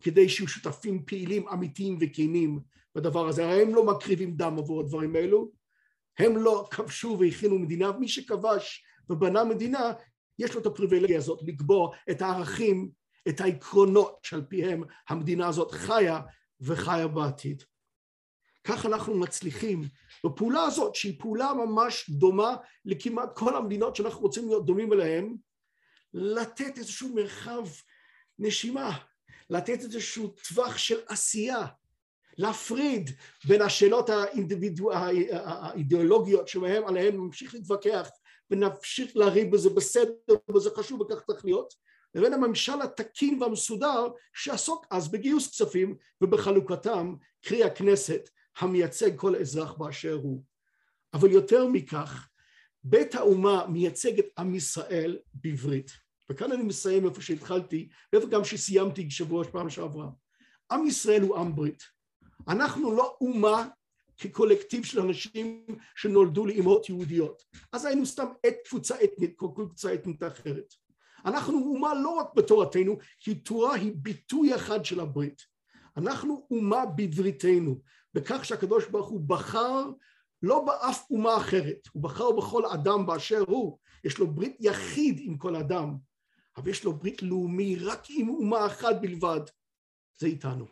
[0.00, 2.60] כדי שיהיו שותפים פעילים אמיתיים וכנים
[2.94, 5.50] בדבר הזה, הרי הם לא מקריבים דם עבור הדברים האלו,
[6.18, 9.92] הם לא כבשו והכינו מדינה, ומי שכבש ובנה מדינה
[10.38, 12.90] יש לו את הפריבילגיה הזאת לקבוע את הערכים,
[13.28, 16.20] את העקרונות שעל פיהם המדינה הזאת חיה
[16.60, 17.62] וחיה בעתיד.
[18.64, 19.82] כך אנחנו מצליחים
[20.26, 25.36] בפעולה הזאת שהיא פעולה ממש דומה לכמעט כל המדינות שאנחנו רוצים להיות דומים אליהן
[26.14, 27.68] לתת איזשהו מרחב
[28.38, 28.98] נשימה,
[29.50, 31.66] לתת איזשהו טווח של עשייה,
[32.38, 33.10] להפריד
[33.44, 34.10] בין השאלות
[34.92, 38.08] האידיאולוגיות שעליהן ממשיך להתווכח
[38.52, 40.12] ונמשיך לריב בזה בסדר
[40.54, 41.74] וזה חשוב וכך צריך להיות.
[42.14, 50.18] לבין הממשל התקין והמסודר שעסוק אז בגיוס כספים ובחלוקתם קרי הכנסת המייצג כל אזרח באשר
[50.22, 50.42] הוא.
[51.14, 52.28] אבל יותר מכך
[52.84, 55.90] בית האומה מייצג את עם ישראל בעברית.
[56.30, 60.08] וכאן אני מסיים איפה שהתחלתי ואיפה גם שסיימתי שבוע פעם שעברה
[60.72, 61.82] עם ישראל הוא עם ברית.
[62.48, 63.68] אנחנו לא אומה
[64.22, 65.66] כקולקטיב של אנשים
[65.96, 67.42] שנולדו לאמהות יהודיות.
[67.72, 70.74] אז היינו סתם את קבוצה אתנית, כל קבוצה אתנית אחרת.
[71.24, 75.42] אנחנו אומה לא רק בתורתנו, כי תורה היא ביטוי אחד של הברית.
[75.96, 77.80] אנחנו אומה בבריתנו,
[78.14, 79.90] בכך שהקדוש ברוך הוא בחר
[80.42, 85.38] לא באף אומה אחרת, הוא בחר בכל אדם באשר הוא, יש לו ברית יחיד עם
[85.38, 85.96] כל אדם,
[86.56, 89.40] אבל יש לו ברית לאומי רק עם אומה אחת בלבד,
[90.18, 90.66] זה איתנו.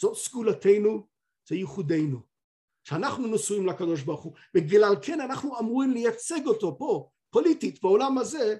[0.00, 1.06] זאת סגולתנו,
[1.48, 2.31] זה ייחודנו.
[2.84, 8.56] שאנחנו נשואים לקדוש ברוך הוא, בגלל כן אנחנו אמורים לייצג אותו פה, פוליטית, בעולם הזה,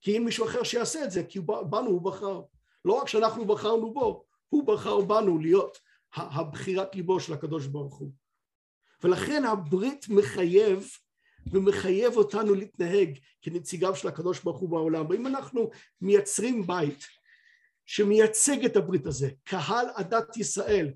[0.00, 2.42] כי אין מישהו אחר שיעשה את זה, כי בנו הוא בחר.
[2.84, 5.78] לא רק שאנחנו בחרנו בו, הוא בחר בנו להיות
[6.14, 8.12] הבחירת ליבו של הקדוש ברוך הוא.
[9.04, 10.88] ולכן הברית מחייב
[11.52, 15.10] ומחייב אותנו להתנהג כנציגיו של הקדוש ברוך הוא בעולם.
[15.10, 17.06] ואם אנחנו מייצרים בית
[17.86, 20.92] שמייצג את הברית הזה, קהל עדת ישראל,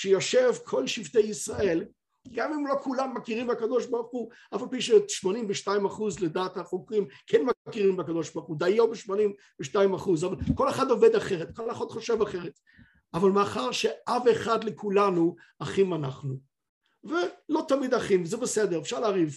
[0.00, 1.84] שיושב כל שבטי ישראל,
[2.32, 7.06] גם אם לא כולם מכירים בקדוש ברוך הוא, אף על פי ש-82 אחוז לדעת החוקרים
[7.26, 11.84] כן מכירים בקדוש ברוך הוא, דיו ב-82 אחוז, אבל כל אחד עובד אחרת, כל אחד
[11.84, 12.58] חושב אחרת.
[13.14, 16.36] אבל מאחר שאב אחד לכולנו, אחים אנחנו.
[17.04, 19.34] ולא תמיד אחים, זה בסדר, אפשר לריב.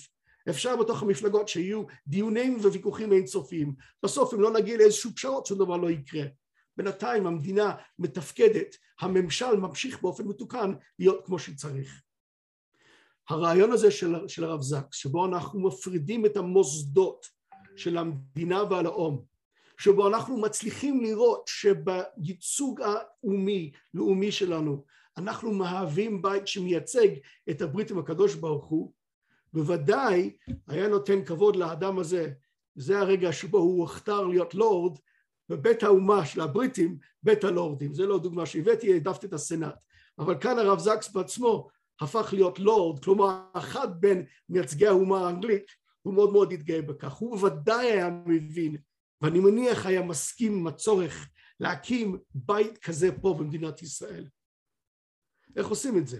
[0.50, 3.74] אפשר בתוך המפלגות שיהיו דיונים וויכוחים אינסופיים.
[4.04, 6.24] בסוף אם לא נגיע לאיזשהו פשרות, שום דבר לא יקרה.
[6.78, 12.02] בינתיים המדינה מתפקדת, הממשל ממשיך באופן מתוקן להיות כמו שצריך.
[13.30, 17.26] הרעיון הזה של, של הרב זקס, שבו אנחנו מפרידים את המוסדות
[17.76, 19.26] של המדינה והלאום,
[19.78, 24.86] שבו אנחנו מצליחים לראות שבייצוג הלאומי, לאומי שלנו,
[25.18, 27.08] אנחנו מהווים בית שמייצג
[27.50, 28.94] את הברית עם הקדוש ברוך הוא,
[29.54, 32.32] בוודאי היה נותן כבוד לאדם הזה,
[32.76, 34.98] זה הרגע שבו הוא הוכתר להיות לורד,
[35.50, 39.76] בבית האומה של הבריטים, בית הלורדים, זה לא דוגמה שהבאתי, העדפתי את הסנאט,
[40.20, 41.68] אבל כאן הרב זקס בעצמו
[42.02, 45.72] הפך להיות לורד, כלומר אחד בין מייצגי האומה האנגלית,
[46.02, 48.78] הוא מאוד מאוד התגאה בכך, הוא בוודאי היה מבין,
[49.22, 51.30] ואני מניח היה מסכים עם הצורך
[51.60, 54.28] להקים בית כזה פה במדינת ישראל.
[55.56, 56.20] איך עושים את זה?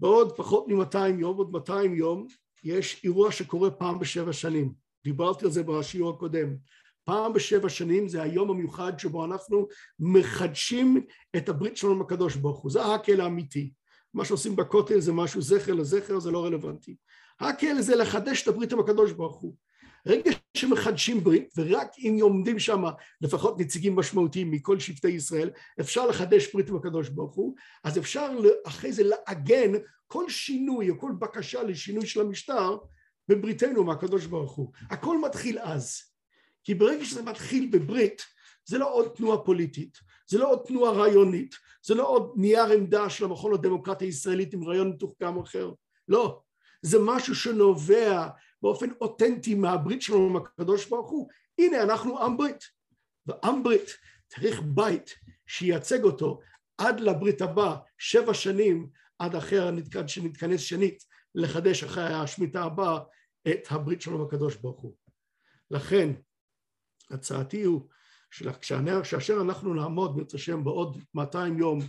[0.00, 2.26] בעוד פחות מ-200 יום, עוד 200 יום,
[2.64, 4.74] יש אירוע שקורה פעם בשבע שנים.
[5.04, 6.56] דיברתי על זה בשיעור הקודם.
[7.10, 9.68] פעם בשבע שנים זה היום המיוחד שבו אנחנו
[10.00, 11.06] מחדשים
[11.36, 12.70] את הברית שלנו עם הקדוש ברוך הוא.
[12.70, 13.72] זה ההקל האמיתי.
[14.14, 16.96] מה שעושים בכותל זה משהו זכר לזכר, זה לא רלוונטי.
[17.40, 19.54] ההקל זה לחדש את הברית עם הקדוש ברוך הוא.
[20.06, 22.82] רגע שמחדשים ברית, ורק אם עומדים שם
[23.20, 25.50] לפחות נציגים משמעותיים מכל שבטי ישראל,
[25.80, 27.54] אפשר לחדש ברית עם הקדוש ברוך הוא,
[27.84, 28.30] אז אפשר
[28.66, 29.72] אחרי זה לעגן
[30.06, 32.76] כל שינוי או כל בקשה לשינוי של המשטר
[33.28, 34.72] בבריתנו מהקדוש ברוך הוא.
[34.90, 36.09] הכל מתחיל אז.
[36.64, 38.22] כי ברגע שזה מתחיל בברית,
[38.64, 39.98] זה לא עוד תנועה פוליטית,
[40.28, 41.54] זה לא עוד תנועה רעיונית,
[41.86, 45.72] זה לא עוד נייר עמדה של המכון לדמוקרטיה הישראלית עם רעיון מתוחכם אחר,
[46.08, 46.42] לא.
[46.82, 48.28] זה משהו שנובע
[48.62, 51.28] באופן אותנטי מהברית שלנו עם הקדוש ברוך הוא.
[51.58, 52.64] הנה אנחנו עם ברית,
[53.26, 53.90] ועם ברית
[54.28, 55.14] צריך בית
[55.46, 56.40] שייצג אותו
[56.78, 58.88] עד לברית הבאה, שבע שנים
[59.18, 59.70] עד אחר
[60.06, 61.04] שנתכנס שנית
[61.34, 63.00] לחדש אחרי השמיטה הבאה
[63.48, 64.94] את הברית שלנו עם הקדוש ברוך הוא.
[65.70, 66.12] לכן
[67.10, 67.88] הצעתי הוא
[68.30, 71.80] שכאשר אנחנו נעמוד בעזרת השם בעוד 200 יום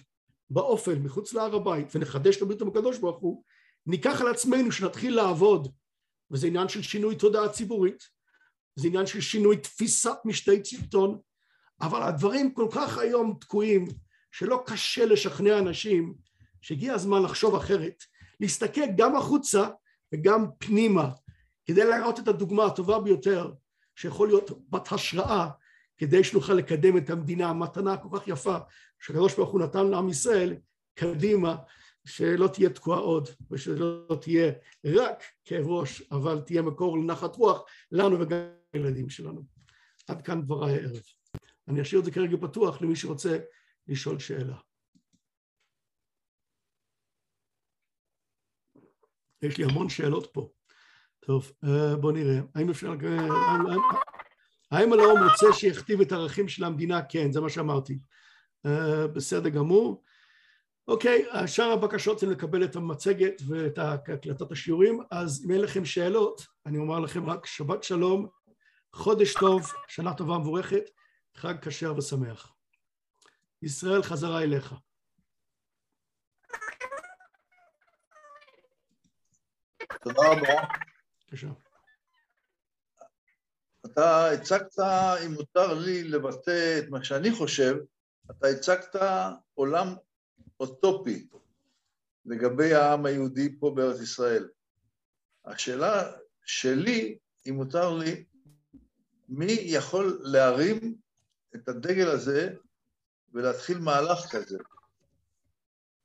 [0.49, 3.43] באופל מחוץ להר הבית ונחדש את הברית עם הקדוש ברוך הוא
[3.85, 5.67] ניקח על עצמנו שנתחיל לעבוד.
[6.31, 8.03] וזה עניין של שינוי תודעה ציבורית,
[8.75, 11.19] זה עניין של שינוי תפיסת משתי צלטון,
[11.81, 13.87] אבל הדברים כל כך היום תקועים,
[14.31, 16.13] שלא קשה לשכנע אנשים
[16.61, 18.03] שהגיע הזמן לחשוב אחרת,
[18.39, 19.69] להסתכל גם החוצה
[20.13, 21.09] וגם פנימה,
[21.65, 23.51] כדי להראות את הדוגמה הטובה ביותר
[24.01, 25.49] שיכול להיות בת השראה
[25.97, 28.57] כדי שנוכל לקדם את המדינה, המתנה הכל כך יפה
[28.99, 30.55] שהקדוש ברוך הוא נתן לעם ישראל,
[30.93, 31.55] קדימה
[32.05, 34.51] שלא תהיה תקועה עוד ושלא תהיה
[34.85, 38.37] רק כאב ראש אבל תהיה מקור לנחת רוח לנו וגם
[38.73, 39.43] לילדים שלנו.
[40.07, 41.01] עד כאן דבריי הערב.
[41.67, 43.37] אני אשאיר את זה כרגע פתוח למי שרוצה
[43.87, 44.57] לשאול שאלה.
[49.41, 50.51] יש לי המון שאלות פה.
[51.25, 52.39] טוב, אה, בוא נראה.
[52.55, 52.93] האם אפשר...
[54.71, 57.01] האם הלאום רוצה שיכתיב את הערכים של המדינה?
[57.09, 57.99] כן, זה מה שאמרתי.
[58.65, 60.03] אה, בסדר גמור.
[60.87, 66.45] אוקיי, שאר הבקשות זה לקבל את המצגת ואת הקלטת השיעורים, אז אם אין לכם שאלות,
[66.65, 68.27] אני אומר לכם רק שבת שלום,
[68.93, 70.83] חודש טוב, שנה טובה ומבורכת,
[71.35, 72.53] חג כשר ושמח.
[73.61, 74.73] ישראל חזרה אליך.
[80.03, 80.90] תודה רבה.
[81.31, 81.47] בבקשה.
[83.85, 84.79] אתה הצגת,
[85.25, 87.75] אם מותר לי לבטא את מה שאני חושב,
[88.31, 88.95] אתה הצגת
[89.53, 89.87] עולם
[90.59, 91.27] אוטופי
[92.25, 94.49] לגבי העם היהודי פה בארץ ישראל.
[95.45, 96.11] השאלה
[96.45, 97.17] שלי,
[97.49, 98.25] אם מותר לי,
[99.29, 100.95] מי יכול להרים
[101.55, 102.55] את הדגל הזה
[103.33, 104.57] ולהתחיל מהלך כזה?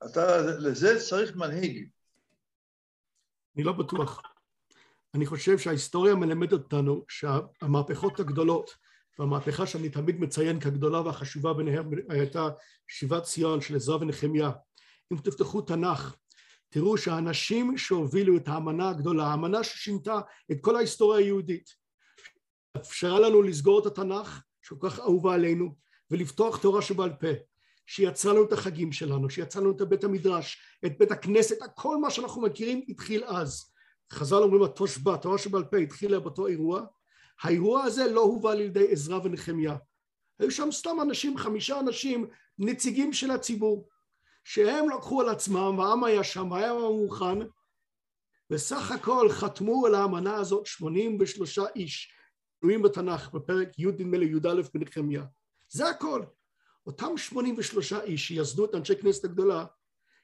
[0.04, 1.88] אתה, לזה צריך מנהיג.
[3.56, 4.35] אני לא בטוח.
[5.16, 8.70] אני חושב שההיסטוריה מלמדת אותנו שהמהפכות הגדולות
[9.18, 12.48] והמהפכה שאני תמיד מציין כגדולה והחשובה ביניהם הייתה
[12.88, 14.50] שיבת ציון של עזרא ונחמיה.
[15.12, 16.16] אם תפתחו תנ"ך,
[16.68, 20.20] תראו שהאנשים שהובילו את האמנה הגדולה, האמנה ששינתה
[20.52, 21.70] את כל ההיסטוריה היהודית,
[22.76, 25.74] אפשרה לנו לסגור את התנ"ך, שכל כך אהובה עלינו,
[26.10, 27.28] ולפתוח תורה שבעל פה,
[27.86, 32.10] שיצרה לנו את החגים שלנו, שיצרה לנו את בית המדרש, את בית הכנסת, כל מה
[32.10, 33.75] שאנחנו מכירים התחיל אז.
[34.12, 36.86] חז"ל אומרים התושבע, התורה שבעל פה התחילה באותו אירוע,
[37.42, 39.76] האירוע הזה לא הובא על ידי עזרא ונחמיה.
[40.38, 42.26] היו שם סתם אנשים, חמישה אנשים,
[42.58, 43.88] נציגים של הציבור,
[44.44, 47.38] שהם לקחו על עצמם, והעם היה שם, היה מוכן,
[48.50, 52.12] וסך הכל חתמו על האמנה הזאת 83 איש,
[52.60, 55.24] תלויים בתנ"ך, בפרק י' נדמה לי י"א בנחמיה.
[55.68, 56.22] זה הכל.
[56.86, 59.64] אותם 83 איש שיסדו את אנשי כנסת הגדולה,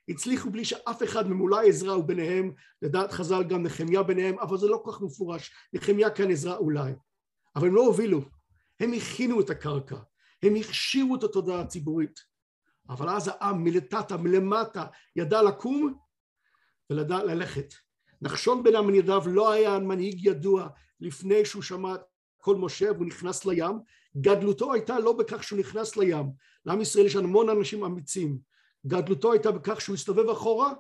[0.09, 4.67] הצליחו בלי שאף אחד אולי עזרא הוא ביניהם, לדעת חז"ל גם נחמיה ביניהם, אבל זה
[4.67, 6.93] לא כל כך מפורש, נחמיה כאן עזרא אולי.
[7.57, 8.21] אבל הם לא הובילו,
[8.81, 9.97] הם הכינו את הקרקע,
[10.43, 12.21] הם הכשירו את התודעה הציבורית.
[12.89, 14.87] אבל אז העם מלטטה, מלמטה,
[15.17, 15.95] ידע לקום
[16.91, 17.75] ולדע ללכת.
[18.23, 20.69] נחשון בן עמינדב לא היה מנהיג ידוע
[21.01, 21.95] לפני שהוא שמע
[22.39, 23.79] כל משה והוא נכנס לים,
[24.17, 26.27] גדלותו הייתה לא בכך שהוא נכנס לים,
[26.67, 28.39] לעם ישראל יש המון אנשים אמיצים,
[28.87, 30.73] גדלותו הייתה בכך שהוא הסתובב אחורה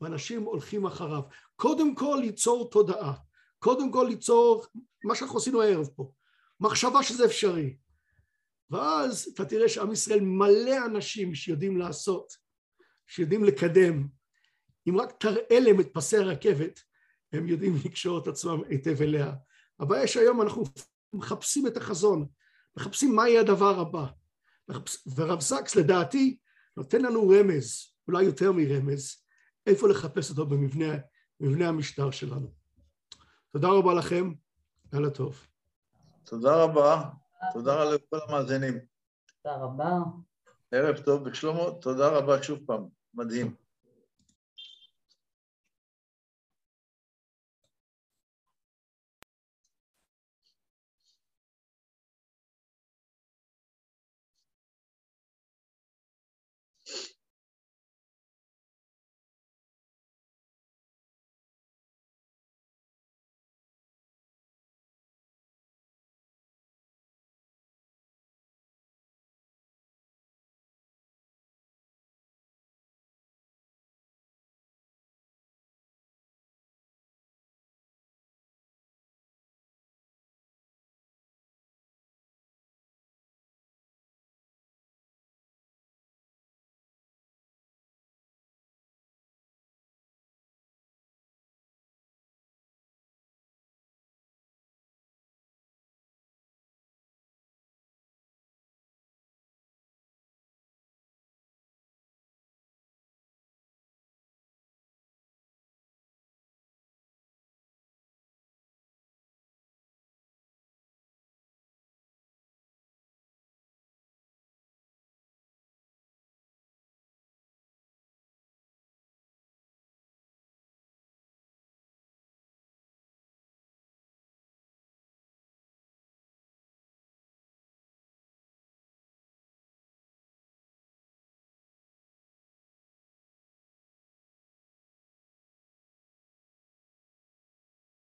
[0.00, 1.22] ואנשים הולכים אחריו.
[1.56, 3.14] קודם כל ליצור תודעה,
[3.58, 4.64] קודם כל ליצור
[5.04, 6.10] מה שאנחנו עשינו הערב פה,
[6.60, 7.76] מחשבה שזה אפשרי.
[8.70, 12.36] ואז אתה תראה שעם ישראל מלא אנשים שיודעים לעשות,
[13.06, 14.08] שיודעים לקדם.
[14.88, 16.80] אם רק תראה להם את פסי הרכבת,
[17.32, 19.32] הם יודעים לקשור את עצמם היטב אליה.
[19.80, 20.64] הבעיה שהיום אנחנו
[21.12, 22.26] מחפשים את החזון,
[22.76, 24.06] מחפשים מה יהיה הדבר הבא.
[25.16, 26.36] ורב סקס לדעתי
[26.76, 29.16] נותן לנו רמז, אולי יותר מרמז,
[29.66, 30.94] איפה לחפש אותו במבנה,
[31.40, 32.48] במבנה המשטר שלנו.
[33.52, 34.32] תודה רבה לכם,
[34.92, 35.46] לילה טוב.
[36.24, 37.02] תודה רבה,
[37.52, 38.78] תודה לכל המאזינים.
[39.42, 39.98] תודה רבה.
[40.72, 43.54] ערב טוב, ושלמה, תודה רבה שוב פעם, מדהים.